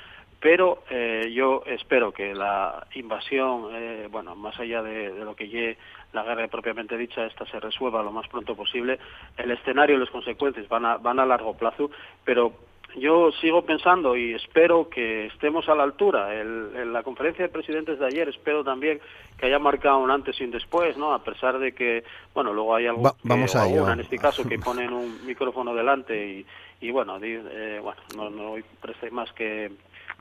[0.41, 5.79] pero eh, yo espero que la invasión, eh, bueno, más allá de, lo que lleve
[6.13, 8.99] la guerra propiamente dicha, esta se resuelva lo más pronto posible.
[9.37, 11.91] El escenario y las consecuencias van a, van a largo plazo,
[12.25, 12.53] pero
[12.97, 16.41] yo sigo pensando y espero que estemos a la altura.
[16.41, 19.01] en la conferencia de presidentes de ayer espero también
[19.37, 21.13] que haya marcado un antes y un después, ¿no?
[21.13, 22.03] A pesar de que,
[22.35, 26.47] bueno, luego hay algo vamos a en este caso que ponen un micrófono delante y,
[26.81, 29.71] y bueno, eh, bueno, no, no presté más que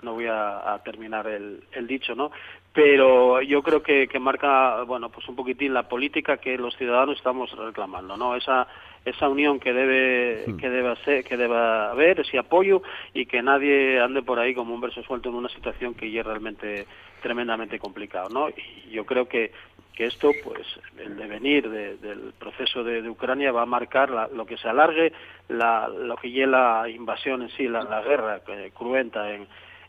[0.01, 2.31] no voy a, terminar el, el, dicho, ¿no?
[2.73, 7.17] Pero yo creo que, que marca, bueno, pues un poquitín la política que los ciudadanos
[7.17, 8.35] estamos reclamando, ¿no?
[8.35, 8.67] Esa
[9.05, 10.57] esa unión que debe hmm.
[10.57, 12.81] que debe ser, que deba haber ese apoyo
[13.13, 16.21] y que nadie ande por ahí como un verso suelto en una situación que ya
[16.21, 16.85] es realmente
[17.21, 19.51] tremendamente complicado no y yo creo que
[19.97, 20.67] que esto, pues,
[20.99, 25.11] el devenir del proceso de, Ucrania va a marcar lo que se alargue,
[25.49, 28.41] la, lo que lleve la invasión en sí, la, guerra
[28.75, 29.47] cruenta en,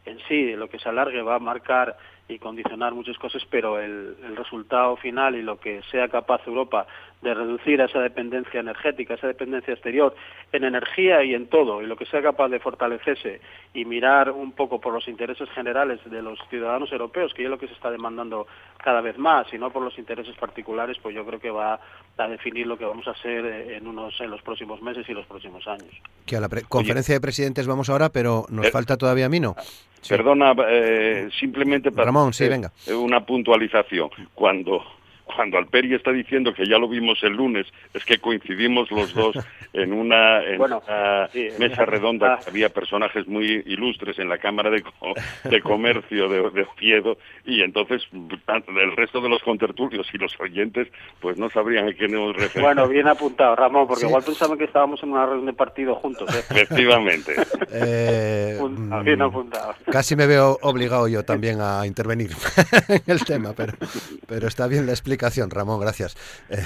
[0.08, 1.96] en sí, lo que se alargue va a marcar
[2.28, 6.86] y condicionar muchas cosas, pero el, resultado final y lo que sea capaz Europa
[7.22, 10.14] de reducir esa dependencia energética, esa dependencia exterior
[10.52, 13.40] en energía y en todo, y lo que sea capaz de fortalecerse
[13.74, 17.58] y mirar un poco por los intereses generales de los ciudadanos europeos, que es lo
[17.58, 18.46] que se está demandando
[18.82, 21.80] cada vez más, y no por los intereses particulares, pues yo creo que va
[22.16, 25.26] a definir lo que vamos a hacer en unos en los próximos meses y los
[25.26, 25.90] próximos años.
[26.24, 29.56] Que a la conferencia de presidentes vamos ahora, pero nos eh, falta todavía Mino.
[30.08, 32.70] Perdona, eh, simplemente para Ramón, sí, venga.
[32.96, 34.10] una puntualización.
[34.34, 34.82] Cuando
[35.34, 39.36] cuando Alperi está diciendo que ya lo vimos el lunes, es que coincidimos los dos
[39.72, 40.40] en una,
[41.58, 44.82] mesa redonda había personajes muy ilustres en la Cámara de,
[45.44, 50.88] de Comercio de, de, Oviedo y entonces el resto de los contertulios y los oyentes
[51.20, 52.66] pues no sabrían a quién hemos referido.
[52.66, 56.28] Bueno, bien apuntado, Ramón, porque igual pensaban que estábamos en una reunión de partido juntos.
[56.34, 56.38] ¿eh?
[56.38, 57.34] Efectivamente.
[57.72, 58.58] Eh,
[59.04, 59.74] bien apuntado.
[59.90, 62.30] Casi me veo obligado yo también a intervenir
[62.88, 63.72] en el tema, pero,
[64.26, 65.17] pero está bien la explicación,
[65.50, 66.16] Ramón, gracias.
[66.50, 66.64] Eh,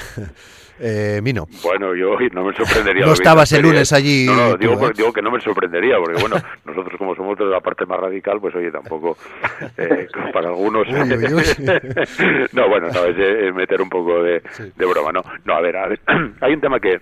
[0.80, 1.46] eh, Mino.
[1.62, 3.06] Bueno, yo no me sorprendería.
[3.06, 4.26] No estabas el lunes allí.
[4.26, 7.60] No, no digo, digo, que no me sorprendería, porque bueno, nosotros como somos de la
[7.60, 9.16] parte más radical, pues oye, tampoco,
[9.76, 10.86] eh, para algunos...
[10.88, 14.42] no, bueno, no, es, meter un poco de,
[14.76, 15.22] de broma, ¿no?
[15.44, 16.00] No, a ver, a ver,
[16.40, 17.00] hay un tema que,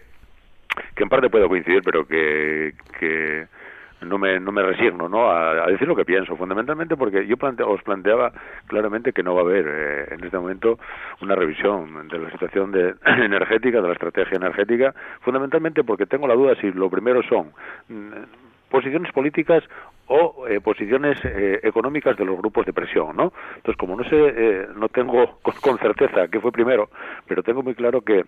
[0.95, 2.75] que en parte puedo coincidir, pero que...
[2.99, 3.60] que
[4.03, 5.31] no me, no me resigno ¿no?
[5.31, 7.37] A, decir lo que pienso, fundamentalmente porque yo
[7.67, 8.33] os planteaba
[8.67, 10.79] claramente que no va a haber eh, en este momento
[11.21, 16.35] una revisión de la situación de, energética, de la estrategia energética, fundamentalmente porque tengo la
[16.35, 17.53] duda si lo primero son
[17.89, 19.65] mm, posiciones políticas
[20.07, 23.33] o eh, posiciones eh, económicas de los grupos de presión, ¿no?
[23.57, 26.89] Entonces, como no sé, no tengo con certeza qué fue primero,
[27.27, 28.25] pero tengo muy claro que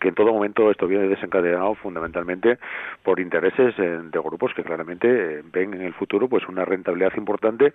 [0.00, 2.58] que en todo momento esto viene desencadenado fundamentalmente
[3.02, 7.12] por intereses eh, de grupos que claramente eh, ven en el futuro pues una rentabilidad
[7.16, 7.72] importante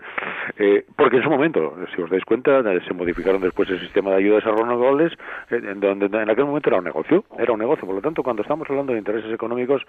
[0.57, 4.17] eh, porque en su momento si os dais cuenta se modificaron después el sistema de
[4.17, 5.13] ayudas a renovables
[5.49, 7.86] en donde en aquel momento era un negocio era un negocio.
[7.86, 9.84] Por lo tanto cuando estamos hablando de intereses económicos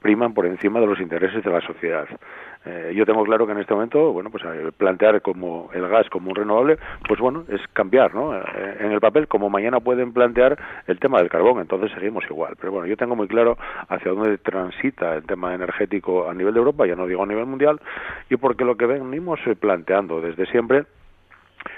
[0.00, 2.06] priman por encima de los intereses de la sociedad
[2.66, 6.08] eh, yo tengo claro que en este momento, bueno, pues eh, plantear como el gas
[6.10, 8.36] como un renovable, pues bueno, es cambiar, ¿no?
[8.36, 10.58] Eh, en el papel, como mañana pueden plantear
[10.88, 12.56] el tema del carbón, entonces seguimos igual.
[12.60, 13.56] Pero bueno, yo tengo muy claro
[13.88, 17.46] hacia dónde transita el tema energético a nivel de Europa, ya no digo a nivel
[17.46, 17.80] mundial,
[18.28, 20.86] y porque lo que venimos planteando desde siempre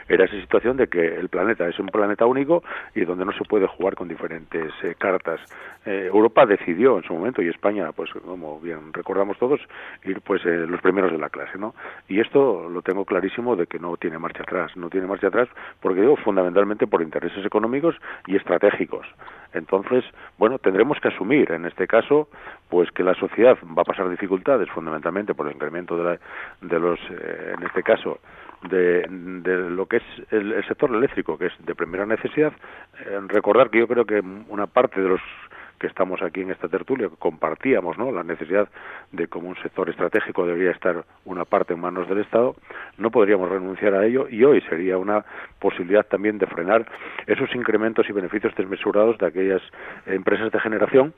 [0.08, 2.62] era esa situación de que el planeta es un planeta único
[2.94, 5.40] y donde no se puede jugar con diferentes eh, cartas.
[5.84, 9.60] Eh, Europa decidió en su momento y España, pues como bien recordamos todos,
[10.04, 11.74] ir pues eh, los primeros de la clase, ¿no?
[12.08, 15.48] Y esto lo tengo clarísimo de que no tiene marcha atrás, no tiene marcha atrás
[15.80, 17.96] porque digo fundamentalmente por intereses económicos
[18.26, 19.06] y estratégicos.
[19.52, 20.04] Entonces,
[20.38, 22.28] bueno, tendremos que asumir en este caso
[22.68, 26.18] pues que la sociedad va a pasar dificultades fundamentalmente por el incremento de, la,
[26.60, 28.18] de los, en este caso,
[28.62, 32.52] de, lo que es el, sector eléctrico, que es de primera necesidad.
[33.00, 35.20] Eh, recordar que yo creo que una parte de los
[35.78, 38.10] que estamos aquí en esta tertulia compartíamos ¿no?
[38.10, 38.68] la necesidad
[39.12, 42.56] de como un sector estratégico debería estar una parte en manos del Estado,
[42.96, 45.24] no podríamos renunciar a ello y hoy sería una
[45.60, 46.86] posibilidad también de frenar
[47.26, 49.62] esos incrementos y beneficios desmesurados de aquellas
[50.06, 51.14] empresas de generación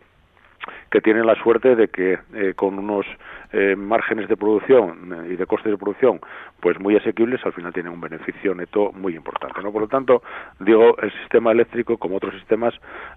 [0.91, 3.07] que tienen la suerte de que eh, con unos
[3.53, 6.20] eh, márgenes de producción y de costes de producción
[6.61, 10.22] pues muy asequibles al final tienen un beneficio neto muy importante no por lo tanto
[10.61, 12.74] digo el sistema eléctrico como otros sistemas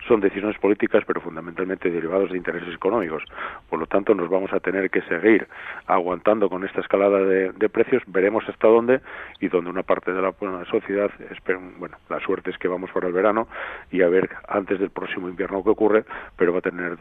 [0.08, 3.24] son decisiones políticas pero fundamentalmente derivados de intereses económicos.
[3.70, 5.48] Por lo tanto nos vamos a tener que seguir
[5.88, 8.04] aguantando con esta escalada de, precios.
[8.08, 9.02] Veremos hasta dónde
[9.40, 10.34] y donde una parte de la,
[10.70, 11.10] sociedad
[11.78, 13.48] bueno la suerte es que vamos para el verano
[13.92, 16.06] y a ver antes del próximo invierno qué ocurre
[16.38, 16.98] pero va a tener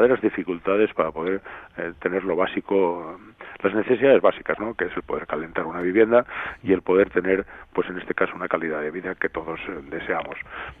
[0.00, 1.40] verdaderas dificultades para poder
[1.76, 3.18] eh, tener lo básico
[3.62, 6.24] las necesidades básicas no que es el poder calentar una vivienda
[6.62, 7.44] y el poder tener,
[7.74, 10.36] pues en este caso, una calidad de vida que todos eh, deseamos.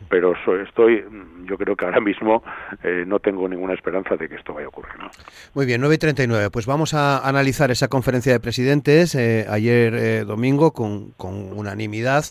[0.08, 2.42] Pero estoy, mm, yo creo que ahora mismo
[2.82, 4.98] eh, no tengo ninguna esperanza de que esto vaya a ocurrir.
[4.98, 5.10] ¿no?
[5.54, 6.50] Muy bien, 9 y 39.
[6.50, 12.24] Pues vamos a analizar esa conferencia de presidentes eh, ayer domingo con, con unanimidad.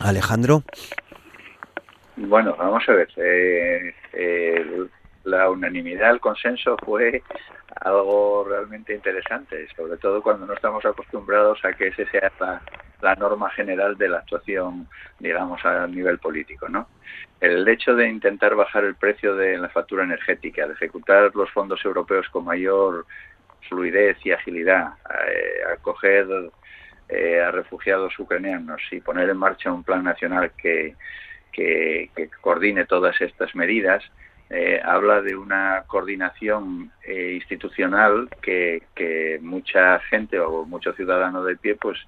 [0.00, 0.62] Alejandro.
[2.16, 3.08] Bueno, vamos a ver.
[5.24, 7.22] La unanimidad, el consenso fue
[7.80, 12.32] algo realmente interesante, sobre todo cuando no estamos acostumbrados a que ese sea
[13.00, 14.86] la, norma general de la actuación,
[15.18, 16.88] digamos, a nivel político, ¿no?
[17.40, 21.82] El hecho de intentar bajar el precio de la factura energética, de ejecutar los fondos
[21.84, 23.06] europeos con mayor
[23.68, 24.94] fluidez y agilidad,
[25.28, 26.26] eh, acoger
[27.08, 30.96] eh, a refugiados ucranianos y poner en marcha un plan nacional que,
[31.52, 32.10] que
[32.40, 34.02] coordine todas estas medidas,
[34.52, 38.82] eh, habla de una coordinación eh, institucional que,
[39.42, 41.98] mucha gente o mucho ciudadano de pie pues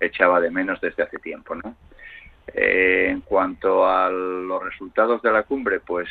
[0.00, 1.76] echaba de menos desde hace tiempo, ¿no?
[2.48, 6.08] Eh, en cuanto a los resultados de la cumbre, pues,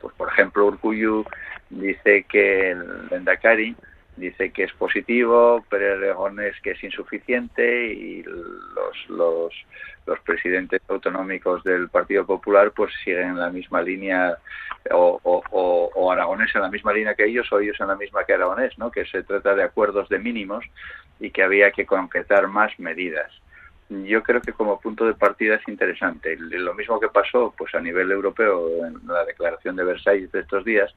[0.00, 1.24] pues por ejemplo, Urcuyu
[1.70, 3.76] dice que el Endacari
[4.20, 9.54] dice que es positivo, pero Aragonés que es insuficiente y los, los,
[10.06, 14.36] los presidentes autonómicos del Partido Popular pues siguen en la misma línea
[14.92, 18.76] o, Aragonés en la misma línea que ellos o ellos en la misma que Aragonés,
[18.78, 18.90] ¿no?
[18.90, 20.64] que se trata de acuerdos de mínimos
[21.18, 23.30] y que había que concretar más medidas.
[23.88, 26.36] yo creo que como punto de partida es interesante.
[26.38, 30.64] Lo mismo que pasó pues a nivel europeo en la declaración de Versalles de estos
[30.64, 30.94] días,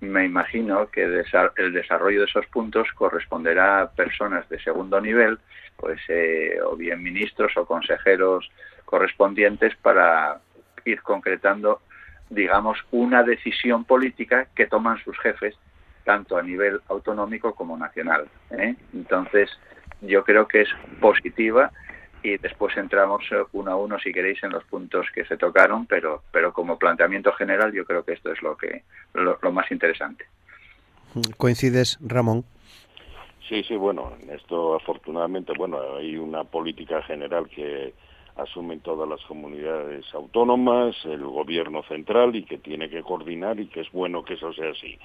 [0.00, 5.38] me imagino que el desarrollo de esos puntos corresponderá a personas de segundo nivel,
[5.76, 8.50] pues eh, o bien ministros o consejeros
[8.84, 10.40] correspondientes para
[10.84, 11.82] ir concretando,
[12.30, 15.56] digamos, una decisión política que toman sus jefes
[16.04, 18.28] tanto a nivel autonómico como nacional.
[18.50, 18.76] ¿eh?
[18.94, 19.50] Entonces,
[20.00, 20.68] yo creo que es
[21.00, 21.70] positiva
[22.22, 25.86] y después entramos eh, uno a uno si queréis en los puntos que se tocaron
[25.86, 28.82] pero pero como planteamiento general yo creo que esto es lo que
[29.14, 30.24] lo, más interesante.
[31.36, 32.44] Coincides Ramón
[33.48, 37.94] sí sí bueno esto afortunadamente bueno hay una política general que
[38.36, 43.80] asumen todas las comunidades autónomas el gobierno central y que tiene que coordinar y que
[43.80, 44.98] es bueno que eso sea así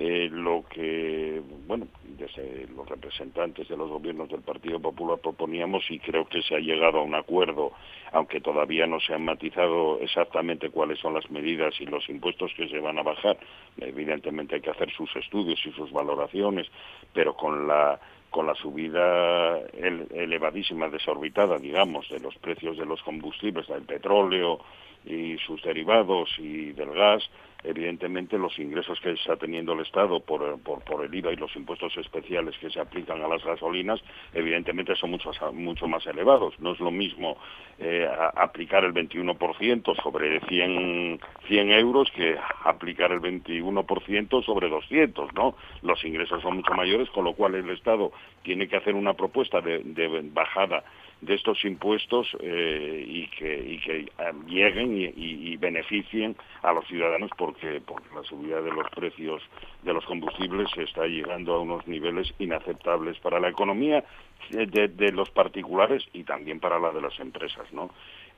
[0.00, 5.98] eh, lo que, bueno, desde los representantes de los gobiernos del Partido Popular proponíamos y
[5.98, 7.72] creo que se ha llegado a un acuerdo,
[8.12, 12.68] aunque todavía no se han matizado exactamente cuáles son las medidas y los impuestos que
[12.68, 13.38] se van a bajar.
[13.76, 16.68] Evidentemente hay que hacer sus estudios y sus valoraciones,
[17.12, 17.98] pero con la
[18.30, 24.60] con la subida elevadísima, desorbitada, digamos, de los precios de los combustibles, del petróleo
[25.06, 27.28] y sus derivados y del gas,
[27.64, 31.96] evidentemente los ingresos que está teniendo el Estado por, por, el IVA y los impuestos
[31.96, 34.00] especiales que se aplican a las gasolinas,
[34.32, 36.58] evidentemente son mucho, mucho más elevados.
[36.60, 37.36] No es lo mismo
[37.78, 45.56] eh, aplicar el 21% sobre 100, 100 euros que aplicar el 21% sobre 200, ¿no?
[45.82, 49.60] Los ingresos son mucho mayores, con lo cual el Estado tiene que hacer una propuesta
[49.60, 50.84] de bajada
[51.20, 57.30] de estos impuestos eh, y que, y que eh, lleguen y, beneficien a los ciudadanos
[57.36, 59.42] porque, porque la subida de los precios
[59.82, 64.04] de los combustibles está llegando a unos niveles inaceptables para la economía
[64.50, 67.90] de, los particulares y también para la de las empresas, ¿no?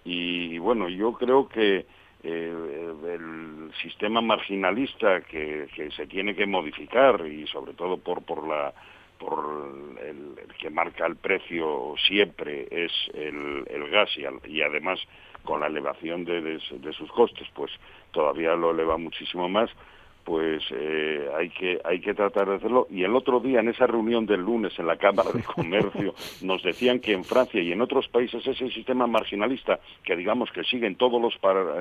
[0.03, 1.85] Y, bueno, yo creo que
[2.23, 8.49] eh, el sistema marginalista que, que se tiene que modificar y sobre todo por, por
[8.49, 8.73] la
[9.21, 9.45] por
[10.03, 14.11] el, que marca el precio siempre es el, gas
[14.47, 14.99] y, además
[15.45, 17.71] con la elevación de, de, sus costes, pues
[18.11, 19.71] todavía lo eleva muchísimo más
[20.31, 22.87] pues eh, hay que hay que tratar de hacerlo.
[22.89, 26.63] Y el otro día en esa reunión del lunes en la Cámara de Comercio nos
[26.63, 30.95] decían que en Francia y en otros países ese sistema marginalista que digamos que siguen
[30.95, 31.35] todos los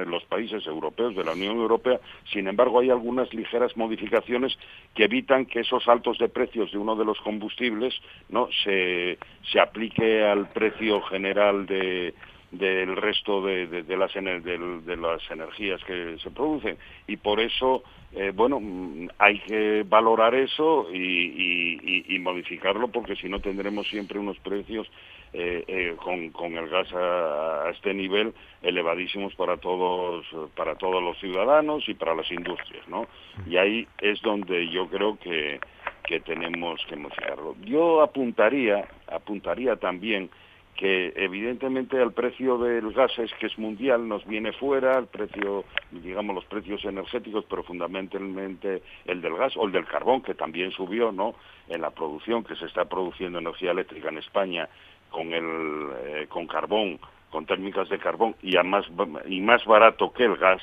[0.07, 1.99] los países europeos de la Unión Europea
[2.33, 4.57] sin embargo hay algunas ligeras modificaciones
[4.95, 7.93] que evitan que esos altos de precios de uno de los combustibles
[8.29, 9.19] no se
[9.51, 12.15] se aplique al precio general de
[12.51, 16.77] del resto de, de, las, de, las energías que se producen.
[17.07, 17.83] Y por eso
[18.13, 24.19] eh, bueno mm, hay que valorar eso y, y, modificarlo porque si no tendremos siempre
[24.19, 24.87] unos precios
[25.31, 28.33] eh, eh, con, con, el gas a, este nivel
[28.63, 30.25] elevadísimos para todos
[30.55, 33.07] para todos los ciudadanos y para las industrias no
[33.47, 35.59] y ahí es donde yo creo que
[36.03, 37.55] que tenemos que modificarlo.
[37.63, 40.31] Yo apuntaría apuntaría también
[40.79, 45.65] que evidentemente el precio del gas es que es mundial, nos viene fuera, el precio,
[45.91, 50.71] digamos, los precios energéticos, pero fundamentalmente el del gas o el del carbón, que también
[50.71, 51.35] subió, ¿no?,
[51.67, 54.69] en la producción, que se está produciendo energía eléctrica en España
[55.09, 56.97] con, el, eh, con carbón,
[57.29, 58.85] con térmicas de carbón, y, más,
[59.27, 60.61] y más barato que el gas,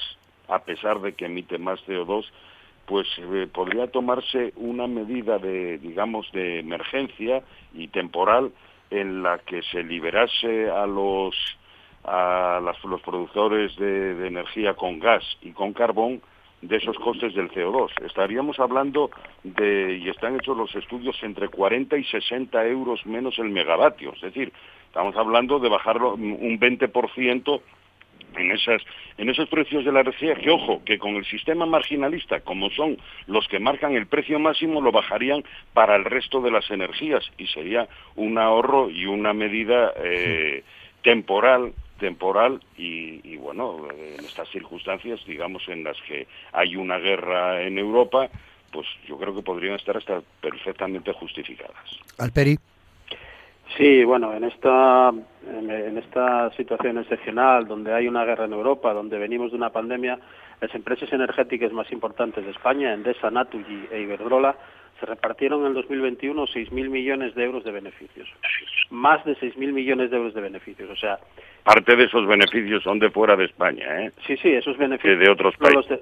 [0.48, 2.24] a pesar de que emite más CO2,
[2.86, 7.42] pues eh, podría tomarse una medida de, digamos, de emergencia
[7.74, 8.52] y temporal
[8.91, 11.34] en la que se liberase a los
[12.05, 16.22] a los productores de, energía con gas y con carbón
[16.62, 17.91] de esos costes del CO2.
[18.05, 19.11] Estaríamos hablando
[19.43, 24.12] de, y están hechos los estudios, entre 40 y 60 euros menos el megavatio.
[24.14, 24.53] Es decir,
[24.87, 27.61] estamos hablando de bajarlo un 20%
[28.37, 28.82] en esas
[29.18, 32.99] en esos precios de la energía que ojo que con el sistema marginalista como son
[33.26, 37.47] los que marcan el precio máximo lo bajarían para el resto de las energías y
[37.47, 40.64] sería un ahorro y una medida eh,
[41.03, 47.78] temporal temporal y, bueno en estas circunstancias digamos en las que hay una guerra en
[47.78, 48.28] Europa
[48.72, 51.74] pues yo creo que podrían estar hasta perfectamente justificadas.
[52.18, 52.59] Alperi
[53.74, 55.12] Sí, bueno, en esta,
[55.46, 60.18] en esta situación excepcional, donde hay una guerra en Europa, donde venimos de una pandemia,
[60.60, 64.56] las empresas energéticas más importantes de España, Endesa, Naturgy e Iberdrola,
[64.98, 68.28] se repartieron en el 2021 6.000 millones de euros de beneficios.
[68.91, 70.91] Más de 6.000 millones de euros de beneficios.
[70.91, 71.18] O sea,
[71.64, 74.12] parte de esos beneficios son de fuera de España, ¿eh?
[74.26, 75.18] Sí, sí, esos beneficios.
[75.18, 76.01] de otros países.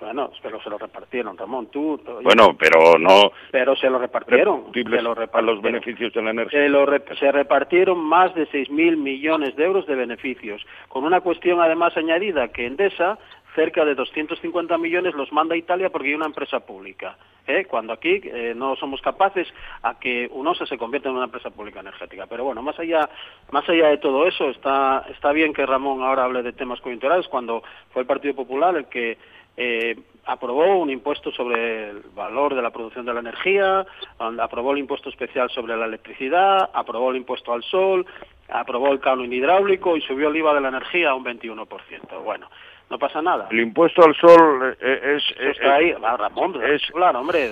[0.00, 2.00] bueno, pero se lo repartieron, Ramón, tú.
[2.22, 3.30] Bueno, pero no.
[3.52, 4.72] Pero se lo repartieron.
[4.72, 6.60] Se lo repartieron los beneficios de la energía.
[6.60, 6.86] Se, lo
[7.18, 12.48] se repartieron más de 6.000 millones de euros de beneficios, con una cuestión además añadida
[12.48, 13.18] que Endesa
[13.56, 17.16] cerca de 250 millones los manda Italia porque hay una empresa pública.
[17.46, 17.64] ¿eh?
[17.64, 19.48] Cuando aquí eh, no somos capaces
[19.82, 22.26] a que UNOSA se convierta en una empresa pública energética.
[22.26, 23.08] Pero bueno, más allá,
[23.50, 27.26] más allá de todo eso, está, está bien que Ramón ahora hable de temas coyunturales
[27.28, 29.18] cuando fue el Partido Popular el que
[29.56, 33.86] eh, aprobó un impuesto sobre el valor de la producción de la energía,
[34.18, 38.04] aprobó el impuesto especial sobre la electricidad, aprobó el impuesto al sol,
[38.48, 42.22] aprobó el canon hidráulico y subió el IVA de la energía a un 21%.
[42.22, 42.50] Bueno,
[42.88, 43.48] no pasa nada.
[43.50, 45.22] El impuesto al sol es...
[45.38, 47.50] es está ahí, ah, Ramón, es, claro, hombre.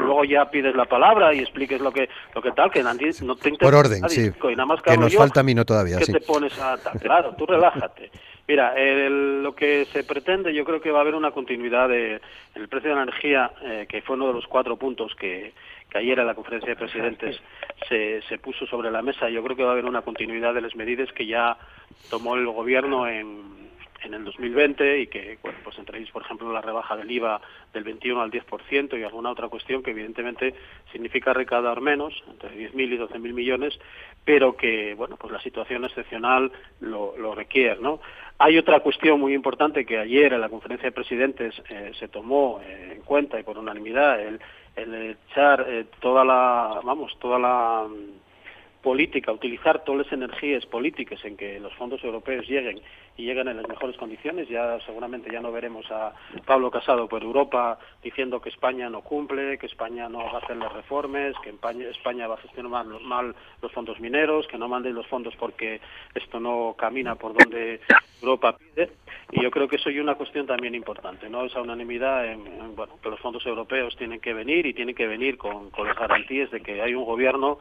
[0.00, 3.36] luego ya pides la palabra y expliques lo que lo que tal, que nadie, no
[3.36, 4.30] te Por orden, sí.
[4.42, 6.76] nada más que, nos falta a mí no todavía, que te pones a...
[7.00, 8.10] Claro, tú relájate.
[8.46, 8.74] Mira,
[9.10, 12.68] lo que se pretende, yo creo que va a haber una continuidad de, en el
[12.68, 15.52] precio de la energía, eh, que fue uno de los cuatro puntos que,
[15.90, 17.40] que ayer en la conferencia de presidentes
[17.88, 19.28] se, se puso sobre la mesa.
[19.28, 21.58] Yo creo que va a haber una continuidad de las medidas que ya
[22.08, 23.67] tomó el gobierno en
[24.02, 27.40] en el 2020 y que, bueno, pues entre por ejemplo, la rebaja del IVA
[27.72, 30.54] del 21 al 10% y alguna otra cuestión que evidentemente
[30.92, 33.78] significa recaudar menos, entre 10.000 y 12.000 millones,
[34.24, 38.00] pero que, bueno, pues la situación excepcional lo, lo requiere, ¿no?
[38.38, 42.60] Hay otra cuestión muy importante que ayer en la conferencia de presidentes eh, se tomó
[42.62, 44.40] eh, en cuenta y por unanimidad, el,
[44.76, 47.88] el echar eh, toda la, vamos, toda la
[48.82, 52.80] política, utilizar todas las energías políticas en que los fondos europeos lleguen
[53.16, 54.48] y lleguen en las mejores condiciones.
[54.48, 56.12] Ya seguramente ya no veremos a
[56.46, 60.56] Pablo Casado por Europa diciendo que España no cumple, que España no va a hacer
[60.56, 61.50] las reformas, que
[61.90, 65.80] España va a gestionar mal, los fondos mineros, que no manden los fondos porque
[66.14, 67.80] esto no camina por donde
[68.22, 68.90] Europa pide.
[69.32, 71.44] Y yo creo que eso es una cuestión también importante, ¿no?
[71.44, 75.36] Esa unanimidad en, bueno, que los fondos europeos tienen que venir y tienen que venir
[75.36, 77.58] con, con las garantías de que hay un gobierno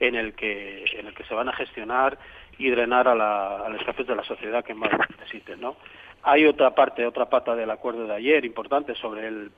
[0.00, 2.18] en el que en el que se van a gestionar
[2.58, 5.76] y drenar a, la, a las de la sociedad que más necesiten, ¿no?
[6.22, 9.50] Hay otra parte, otra pata del acuerdo de ayer importante sobre el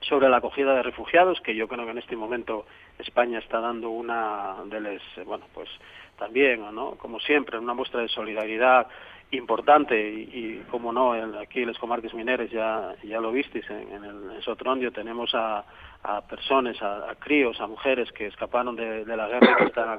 [0.00, 2.66] sobre la acogida de refugiados, que yo creo que en este momento
[2.98, 5.68] España está dando una de les, bueno, pues
[6.18, 6.92] también, ¿no?
[6.92, 8.86] Como siempre, una muestra de solidaridad
[9.32, 14.30] importante y, como no, aquí en las comarcas mineras ya, ya lo visteis, en, en
[14.36, 15.64] el Sotrondio tenemos a,
[16.06, 19.98] a personas, a, críos, a mujeres que escaparon de, la guerra y que están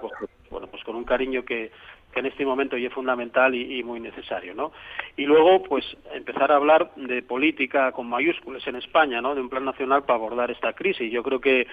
[0.49, 1.69] bueno, pues con un cariño que,
[2.13, 4.71] que en este momento ya es fundamental y, muy necesario, ¿no?
[5.17, 9.35] Y luego, pues, empezar a hablar de política con mayúsculas en España, ¿no?
[9.35, 11.11] De un plan nacional para abordar esta crisis.
[11.11, 11.67] Yo creo que,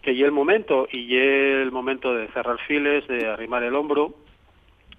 [0.00, 4.14] que ya el momento, y el momento de cerrar files, de arrimar el hombro,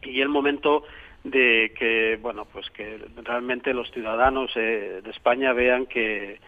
[0.03, 0.83] y el momento
[1.23, 6.39] de que, bueno, pues que realmente los ciudadanos eh, de España vean que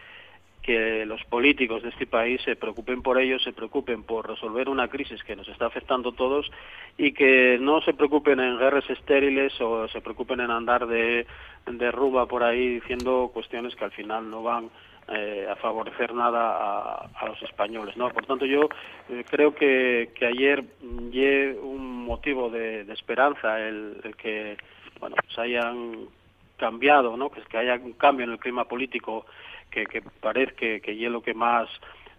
[0.61, 4.87] que los políticos de este país se preocupen por ellos, se preocupen por resolver una
[4.87, 6.51] crisis que nos está afectando a todos
[6.97, 11.25] y que no se preocupen en guerras estériles o se preocupen en andar de,
[11.65, 14.69] de ruba por ahí diciendo cuestiones que al final no van
[15.11, 17.97] eh, a favorecer nada a, los españoles.
[17.97, 18.09] ¿no?
[18.09, 18.69] Por tanto, yo
[19.09, 20.63] eh, creo que, que ayer
[21.11, 24.57] lle un motivo de, esperanza el, el, que
[24.99, 26.09] bueno, se hayan
[26.59, 27.31] cambiado, ¿no?
[27.31, 29.25] que, que haya un cambio en el clima político
[29.71, 31.69] que, que parece que, que es lo que más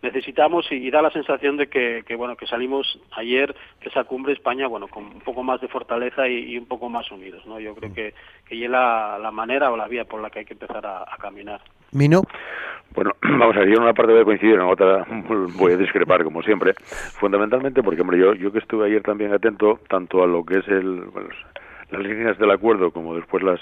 [0.03, 4.33] necesitamos y, da la sensación de que, que, bueno que salimos ayer de esa cumbre
[4.33, 7.75] España bueno con un poco más de fortaleza y, un poco más unidos no yo
[7.75, 8.15] creo que
[8.49, 11.05] que es la, la, manera o la vía por la que hay que empezar a,
[11.21, 11.61] caminar
[11.93, 12.23] Mino
[12.95, 15.07] bueno, vamos a ver, yo en una parte voy a coincidir, en otra
[15.57, 16.75] voy a discrepar, como siempre.
[17.21, 20.67] Fundamentalmente porque, hombre, yo, yo que estuve ayer también atento tanto a lo que es
[20.67, 21.05] el,
[21.91, 23.61] las líneas del acuerdo como después las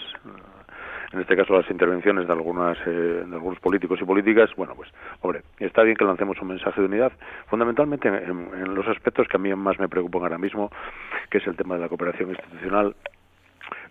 [1.13, 2.91] en este caso las intervenciones de algunas eh,
[3.27, 4.91] de algunos políticos y políticas bueno pues
[5.21, 7.13] hombre está bien que lancemos un mensaje de unidad
[7.47, 10.71] fundamentalmente en, los aspectos que a mí más me preocupan ahora mismo
[11.31, 12.95] que es el tema de la cooperación institucional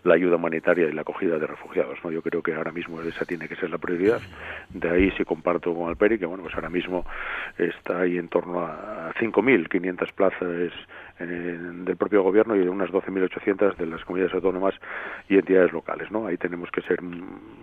[0.04, 1.98] la ayuda humanitaria y la acogida de refugiados.
[2.04, 2.10] ¿no?
[2.10, 4.20] Yo creo que ahora mismo esa tiene que ser la prioridad.
[4.70, 7.04] De ahí sí comparto con Alperi que bueno, pues ahora mismo
[7.56, 10.48] está ahí en torno a 5.500 plazas
[11.18, 14.74] del propio gobierno y de unas 12.800 de las comunidades autónomas
[15.28, 16.10] y entidades locales.
[16.10, 16.26] ¿no?
[16.26, 17.00] Ahí tenemos que ser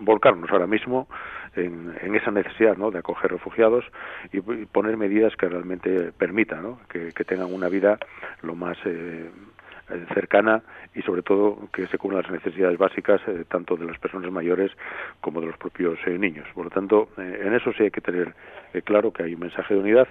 [0.02, 1.08] volcarnos ahora mismo
[1.56, 2.92] en, en esa necesidad ¿no?
[2.92, 3.86] de acoger refugiados
[4.32, 6.80] y, poner medidas que realmente permitan ¿no?
[6.90, 7.98] que, que, tengan una vida
[8.42, 9.30] lo más eh,
[9.90, 10.62] eh, cercana
[10.94, 14.72] y sobre todo que se cubran las necesidades básicas eh, tanto de las personas mayores
[15.22, 16.48] como de los propios niños.
[16.54, 18.34] Por lo tanto, en eso sí hay que tener
[18.84, 20.08] claro que hay un mensaje de unidad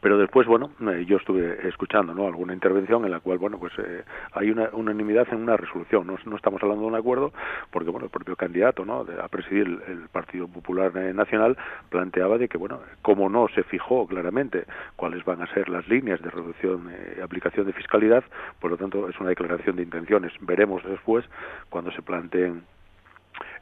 [0.00, 3.72] pero después bueno eh, yo estuve escuchando no alguna intervención en la cual bueno pues
[3.78, 6.06] eh, hay una unanimidad en una resolución.
[6.06, 7.32] No, no, estamos hablando de un acuerdo
[7.70, 11.56] porque bueno el propio candidato no a presidir el, Partido Popular eh, Nacional
[11.88, 14.64] planteaba de que bueno como no se fijó claramente
[14.96, 18.24] cuáles van a ser las líneas de reducción y aplicación de fiscalidad
[18.60, 20.32] por lo tanto es una declaración de intenciones.
[20.40, 21.24] Veremos después
[21.68, 22.62] cuando se planteen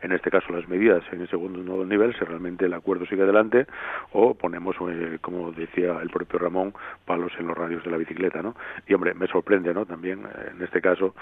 [0.02, 3.66] en este caso las medidas en el segundo nivel, si realmente el acuerdo sigue adelante,
[4.12, 6.74] o ponemos, eh, como decía el propio Ramón,
[7.04, 8.54] palos en los radios de la bicicleta, ¿no?
[8.86, 9.86] Y hombre, me sorprende, ¿no?
[9.86, 11.14] También, eh, en este caso,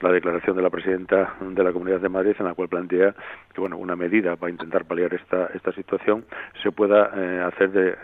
[0.00, 3.14] la declaración de la presidenta de la Comunidad de Madrid, en la cual plantea
[3.52, 6.24] que, bueno, una medida para intentar paliar esta, esta situación
[6.62, 7.94] se pueda eh, hacer de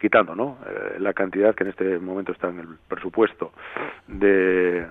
[0.00, 0.58] quitando ¿no?
[1.00, 3.52] la cantidad que en este momento está en el presupuesto
[4.06, 4.86] de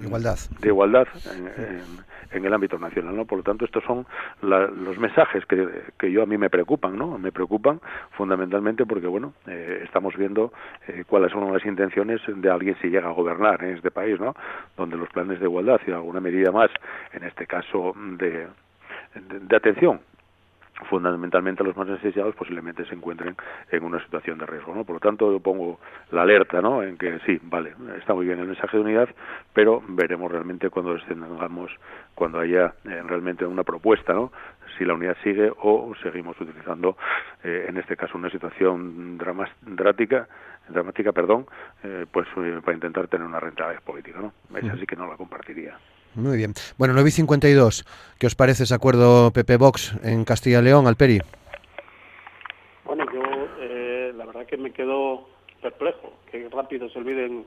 [0.00, 3.24] igualdad de igualdad en, en el ámbito nacional, ¿no?
[3.24, 3.95] Por lo tanto, estos son
[4.42, 5.68] los mensajes que,
[5.98, 7.18] que, yo a mí me preocupan, ¿no?
[7.18, 7.80] Me preocupan
[8.12, 10.52] fundamentalmente porque, bueno, eh, estamos viendo
[10.88, 14.34] eh, cuáles son las intenciones de alguien si llega a gobernar en este país, ¿no?
[14.76, 16.70] Donde los planes de igualdad y alguna medida más,
[17.12, 18.48] en este caso de,
[19.14, 20.00] de atención
[20.84, 23.34] fundamentalmente los más necesitados posiblemente se encuentren
[23.70, 24.84] en una situación de riesgo, ¿no?
[24.84, 26.82] Por lo tanto, yo pongo la alerta, ¿no?
[26.82, 29.08] En que sí, vale, está muy bien el mensaje de unidad,
[29.52, 31.70] pero veremos realmente cuando tengamos,
[32.14, 34.32] cuando haya eh, realmente una propuesta, ¿no?
[34.76, 36.96] Si la unidad sigue o seguimos utilizando,
[37.42, 40.28] eh, en este caso, una situación dramática,
[40.68, 41.46] dramática, perdón,
[41.84, 42.26] eh, pues
[42.62, 44.32] para intentar tener una rentabilidad política, ¿no?
[44.56, 45.78] Esa sí que no la compartiría.
[46.16, 46.54] Muy bien.
[46.78, 47.84] Bueno, 9 y 52.
[48.18, 51.20] ¿Qué os parece ese acuerdo PP-Vox en Castilla y León, Alperi?
[52.84, 53.22] Bueno, yo
[53.60, 55.28] eh, la verdad que me quedo
[55.60, 57.44] perplejo, que rápido se olviden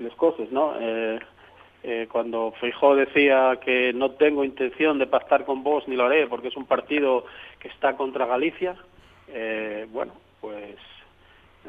[0.00, 0.74] las cosas, ¿no?
[0.80, 1.20] Eh,
[1.84, 6.26] eh, cuando Feijó decía que no tengo intención de pactar con vos ni lo haré
[6.26, 7.24] porque es un partido
[7.60, 8.74] que está contra Galicia,
[9.92, 10.76] bueno, pues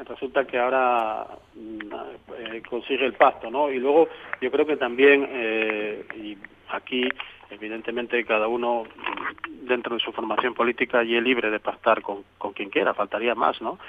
[0.06, 1.80] resulta que ahora mm,
[2.38, 3.72] eh, consigue el pacto, ¿no?
[3.72, 4.08] Y luego
[4.42, 6.38] yo creo que también, eh, y
[6.70, 7.08] aquí
[7.50, 8.84] evidentemente cada uno
[9.64, 13.36] dentro de su formación política y es libre de pactar con, con quien quiera, faltaría
[13.36, 13.80] más, ¿no?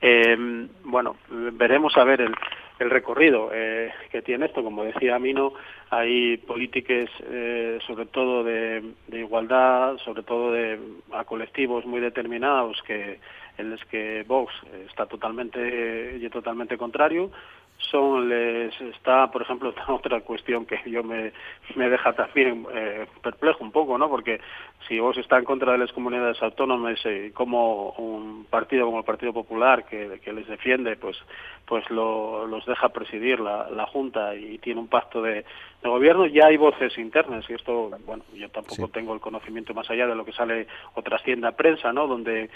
[0.00, 0.36] Eh,
[0.84, 2.34] bueno, veremos a ver el,
[2.78, 4.62] el recorrido eh, que tiene esto.
[4.62, 5.52] Como decía Mino,
[5.90, 10.78] hay políticas eh, sobre todo de, de, igualdad, sobre todo de,
[11.12, 13.18] a colectivos muy determinados que
[13.58, 14.52] en los que Vox
[14.88, 17.30] está totalmente y totalmente contrario
[17.78, 21.32] son les está por ejemplo otra cuestión que yo me,
[21.76, 24.40] me deja también eh, perplejo un poco no porque
[24.86, 29.04] si vos está en contra de las comunidades autónomas eh, como un partido como el
[29.04, 31.16] Partido Popular que, que les defiende pues
[31.66, 35.44] pues lo, los deja presidir la, la Junta y tiene un pacto de,
[35.82, 38.92] de, gobierno ya hay voces internas y esto bueno yo tampoco sí.
[38.92, 42.50] tengo el conocimiento más allá de lo que sale o trasciende a prensa no donde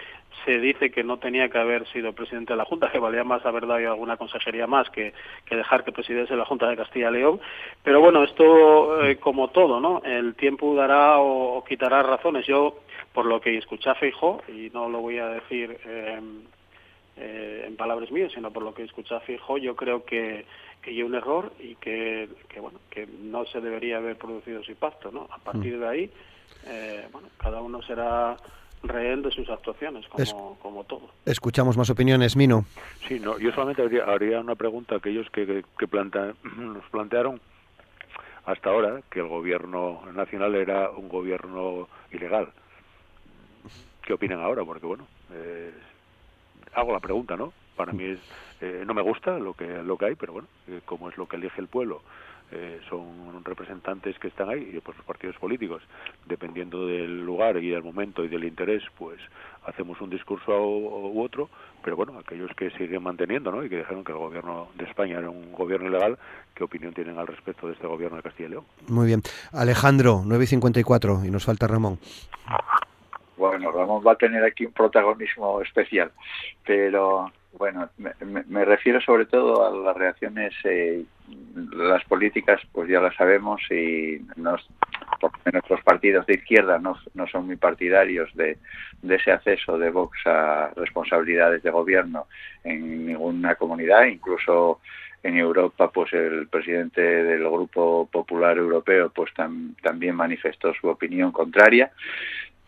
[0.44, 3.44] se dice que no tenía que haber sido presidente de la Junta que valía más
[3.46, 5.11] haber dado alguna consejería más que
[5.44, 7.40] que, dejar que presidiese la Junta de Castilla y León.
[7.82, 10.02] Pero bueno, esto eh, como todo, ¿no?
[10.04, 12.46] El tiempo dará o, o, quitará razones.
[12.46, 12.78] Yo,
[13.12, 16.20] por lo que escuché a Fijo, y no lo voy a decir eh,
[17.16, 20.44] eh, en palabras mías, sino por lo que escuché a Fijo, yo creo que
[20.82, 24.74] que hay un error y que, que, bueno que no se debería haber producido ese
[24.74, 25.28] pacto, ¿no?
[25.30, 26.10] A partir de ahí,
[26.66, 28.36] eh, bueno, cada uno será
[28.82, 31.10] rehén de sus actuaciones, como, es, como todo.
[31.24, 32.64] Escuchamos más opiniones, Mino.
[33.06, 36.84] Sí, no, yo solamente habría, habría una pregunta a aquellos que, que, que planta, nos
[36.90, 37.40] plantearon
[38.44, 42.48] hasta ahora que el gobierno nacional era un gobierno ilegal.
[44.02, 44.64] ¿Qué opinan ahora?
[44.64, 45.72] Porque, bueno, eh,
[46.74, 47.52] hago la pregunta, ¿no?
[47.76, 48.18] Para mí es,
[48.60, 51.26] eh, no me gusta lo que, lo que hay, pero bueno, eh, como es lo
[51.26, 52.02] que elige el pueblo
[52.52, 55.82] eh, son representantes que están ahí y pues los partidos políticos
[56.26, 59.18] dependiendo del lugar y del momento y del interés pues
[59.64, 61.48] hacemos un discurso u otro
[61.82, 63.64] pero bueno aquellos que siguen manteniendo ¿no?
[63.64, 66.18] y que dijeron que el gobierno de España era un gobierno ilegal
[66.54, 69.22] qué opinión tienen al respecto de este gobierno de Castilla y León muy bien.
[69.52, 71.98] Alejandro 9.54 y nos falta Ramón.
[73.36, 76.12] Bueno Ramón va a tener aquí un protagonismo especial
[76.66, 78.12] pero bueno, me,
[78.48, 81.04] me, refiero sobre todo a las reacciones, eh,
[81.74, 84.66] las políticas, pues ya las sabemos y nos,
[85.52, 88.58] nuestros partidos de izquierda no, no son muy partidarios de,
[89.08, 92.26] ese acceso de Vox a responsabilidades de gobierno
[92.64, 94.80] en ninguna comunidad, incluso
[95.22, 101.30] en Europa, pues el presidente del Grupo Popular Europeo, pues tam, también manifestó su opinión
[101.30, 101.92] contraria.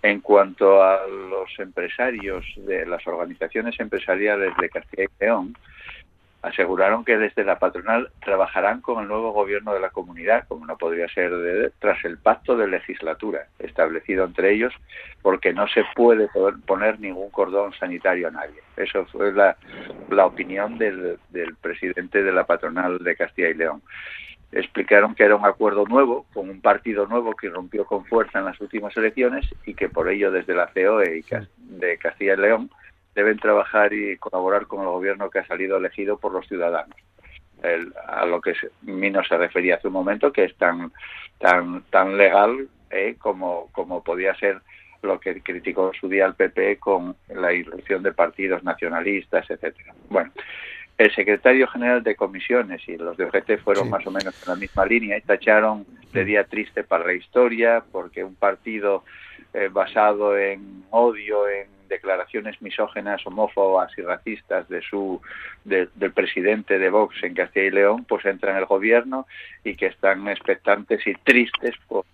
[0.05, 5.57] En cuanto a los empresarios de las organizaciones empresariales de Castilla y León,
[6.43, 10.77] aseguraron que desde la patronal trabajarán con el nuevo gobierno de la comunidad, como no
[10.77, 14.75] podría ser de, tras el pacto de legislatura establecido entre ellos,
[15.23, 16.29] porque no se puede
[16.67, 18.61] poner ningún cordón sanitario a nadie.
[18.77, 19.57] Eso fue la,
[20.11, 23.81] la opinión del, del presidente de la patronal de Castilla y León
[24.55, 28.47] explicaron que era un acuerdo nuevo, con un partido nuevo que rompió con fuerza en
[28.47, 31.25] las últimas elecciones y que por ello desde la COE y
[31.59, 32.71] de Castilla y León
[33.15, 36.97] deben trabajar y colaborar con el gobierno que ha salido elegido por los ciudadanos.
[38.07, 40.93] a lo que Mino se refería hace un momento, que es tan
[41.39, 44.61] tan tan legal eh, como, como podía ser
[45.03, 49.95] lo que criticó su día el PP con la irrupción de partidos nacionalistas, etcétera.
[50.09, 50.31] Bueno,
[50.97, 54.57] el secretario general de comisiones y los de OGT fueron más o menos en la
[54.57, 59.05] misma línea y tacharon de día triste para la historia porque un partido
[59.53, 65.21] eh, basado en odio, en declaraciones misógenas, homófobas y racistas de su
[65.65, 69.27] del presidente de Vox en Castilla y León, pues entra en el gobierno
[69.65, 72.05] y que están expectantes y tristes por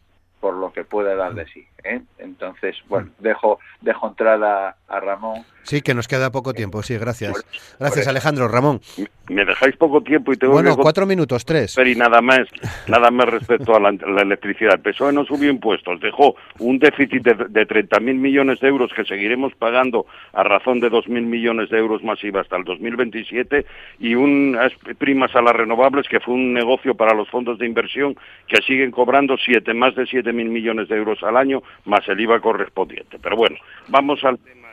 [0.41, 1.67] por lo que pueda dar de sí.
[1.85, 2.01] ¿Eh?
[2.19, 5.45] Entonces, bueno, dejo, dejo entrada a Ramón.
[5.63, 7.45] Sí, que nos queda poco tiempo, sí, gracias.
[7.79, 8.49] Gracias, Alejandro.
[8.49, 8.81] Ramón.
[9.29, 11.75] Me dejáis poco tiempo y tengo Bueno, cuatro minutos, tres.
[11.77, 12.41] Pero y nada más,
[12.89, 13.91] nada más respecto a la,
[14.23, 14.75] electricidad.
[14.75, 19.05] El PSOE no subió impuestos, dejó un déficit de, de 30.000 millones de euros que
[19.05, 23.65] seguiremos pagando a razón de 2.000 millones de euros masiva hasta el 2027
[24.01, 28.17] y unas primas a las renovables que fue un negocio para los fondos de inversión
[28.49, 32.41] que siguen cobrando siete, más de 7.000 millones de euros al año más el IVA
[32.41, 33.19] correspondiente.
[33.21, 33.57] Pero bueno,
[33.89, 34.69] vamos al tema.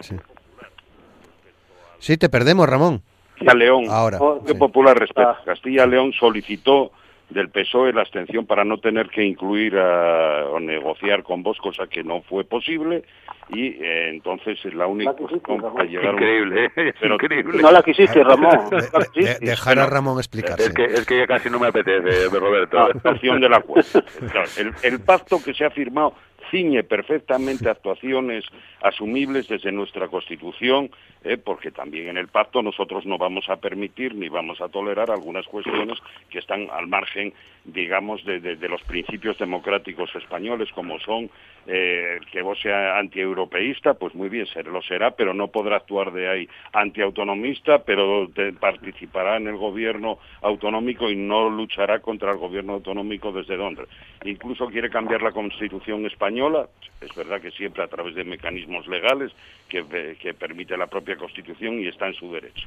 [0.00, 0.16] Sí,
[1.98, 3.02] sí te perdemos, Ramón.
[3.44, 4.54] Castilla León, Ahora, sí.
[4.54, 5.30] Popular respecto.
[5.30, 5.42] Ah.
[5.44, 6.92] Castilla León solicitó
[7.30, 11.86] del PSOE la abstención para no tener que incluir a, o negociar con vos, cosa
[11.86, 13.04] que no fue posible,
[13.48, 16.92] y eh, entonces la única para llegar increíble, ¿eh?
[17.00, 17.62] pero, increíble.
[17.62, 18.58] No la quisiste, Ramón.
[19.14, 20.64] De, dejar a Ramón explicarse.
[20.64, 22.90] Es que, es que ya casi no me apetece, Roberto.
[23.02, 23.62] La de la
[24.58, 26.14] el, el pacto que se ha firmado
[26.52, 28.44] ciñe perfectamente actuaciones
[28.82, 30.90] asumibles desde nuestra Constitución,
[31.24, 35.10] eh, porque también en el pacto nosotros no vamos a permitir ni vamos a tolerar
[35.10, 35.98] algunas cuestiones
[36.28, 37.32] que están al margen,
[37.64, 41.30] digamos, de, de, de los principios democráticos españoles, como son
[41.66, 46.28] eh, que vos sea antieuropeísta, pues muy bien, lo será, pero no podrá actuar de
[46.28, 52.74] ahí antiautonomista, pero de, participará en el gobierno autonómico y no luchará contra el gobierno
[52.74, 53.88] autonómico desde Londres.
[54.24, 56.41] Incluso quiere cambiar la Constitución española,
[57.00, 59.32] es verdad que siempre a través de mecanismos legales
[59.68, 62.66] que, que permite la propia Constitución y está en su derecho.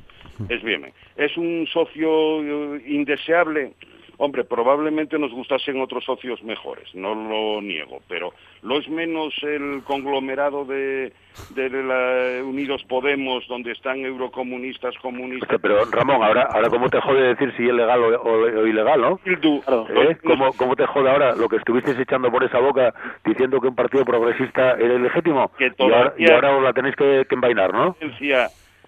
[0.49, 3.73] Es bien, es un socio indeseable,
[4.17, 9.83] Hombre, probablemente nos gustasen otros socios mejores, no lo niego, pero lo es menos el
[9.83, 11.13] conglomerado de,
[11.49, 15.59] de la Unidos Podemos, donde están eurocomunistas, comunistas.
[15.61, 19.01] Pero Ramón, ahora, ahora cómo te jode decir si es legal o, o, o ilegal,
[19.01, 19.17] ¿no?
[19.17, 20.17] Claro, ¿Eh?
[20.23, 22.93] ¿Cómo, ¿Cómo, te jode ahora lo que estuviste echando por esa boca
[23.25, 25.51] diciendo que un partido progresista era ilegítimo?
[25.57, 27.95] Que y, ahora, y ahora os la tenéis que, que envainar, ¿no?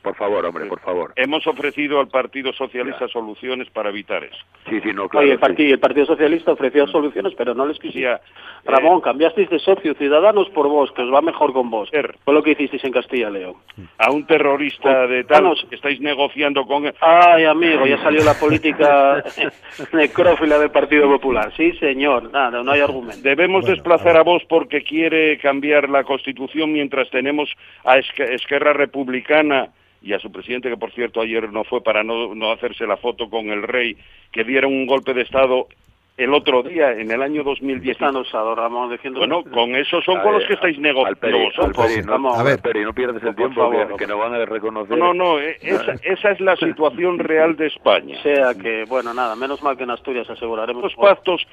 [0.02, 1.14] Por favor, hombre, por favor.
[1.16, 3.08] Hemos ofrecido al Partido Socialista ya.
[3.08, 4.38] soluciones para evitar eso.
[4.70, 5.26] Sí, sí, no, claro.
[5.26, 5.74] Oye, el, partido, sí.
[5.74, 8.20] el Partido Socialista ofreció soluciones, pero no les quisía.
[8.66, 11.90] Ramón, eh, cambiasteis de socio Ciudadanos por vos, que os va mejor con vos.
[11.92, 13.56] Er, Fue lo que hicisteis en Castilla León.
[13.98, 16.94] A un terrorista de tal que estáis negociando con él.
[17.00, 19.24] Ay, amigo, ya salió la política
[19.94, 21.52] necrófila del Partido Popular.
[21.56, 23.22] Sí, señor, nada, no hay argumento.
[23.22, 27.50] Debemos bueno, desplazar a vos porque quiere cambiar la Constitución mientras tenemos
[27.84, 29.70] a Esquerra Republicana
[30.08, 32.96] y a su presidente, que por cierto ayer no fue para no, no hacerse la
[32.96, 33.98] foto con el rey,
[34.32, 35.68] que dieron un golpe de Estado
[36.16, 37.92] el otro día, en el año 2010.
[37.92, 39.20] Están usados, Ramón, diciendo...
[39.20, 42.06] Bueno, con esos son con los que estáis negociando vosotros.
[42.08, 44.98] No, a ver, Peri, no pierdes el tiempo, favor, que, que, no van a reconocer...
[44.98, 48.18] No, no, esa, esa, es la situación real de España.
[48.18, 50.82] O sea que, bueno, nada, menos mal que en Asturias aseguraremos...
[50.82, 51.46] Los pactos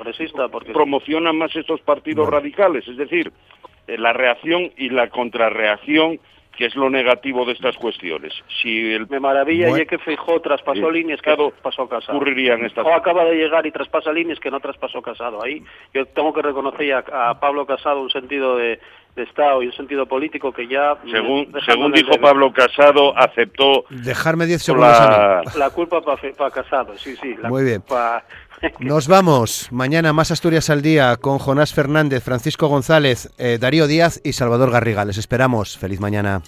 [0.51, 0.73] porque...
[0.73, 3.33] promocionan más estos partidos radicales, es decir,
[3.87, 6.21] la reacción y la contrarreacción
[6.57, 8.33] que es lo negativo de estas cuestiones.
[8.63, 9.09] Si el...
[9.09, 9.83] Me maravilla bueno.
[9.83, 10.93] y que Feijó traspasó sí.
[10.93, 12.17] líneas que no traspasó Casado.
[12.17, 12.87] Ocurrirían estas...
[12.87, 15.43] O acaba de llegar y traspasa líneas que no traspasó Casado.
[15.43, 18.79] Ahí yo tengo que reconocer a, a Pablo Casado un sentido de,
[19.17, 20.97] de Estado y un sentido político que ya...
[21.11, 22.19] Según, según dijo de...
[22.19, 23.85] Pablo Casado, aceptó...
[23.91, 25.43] Dejarme 10 segundos la...
[25.57, 27.35] la culpa para pa Casado, sí, sí.
[27.41, 27.83] La Muy bien.
[28.79, 29.69] Nos vamos.
[29.71, 34.71] Mañana más Asturias al día con Jonás Fernández, Francisco González, eh, Darío Díaz y Salvador
[34.71, 35.05] Garriga.
[35.05, 35.77] Les esperamos.
[35.79, 36.43] Feliz mañana.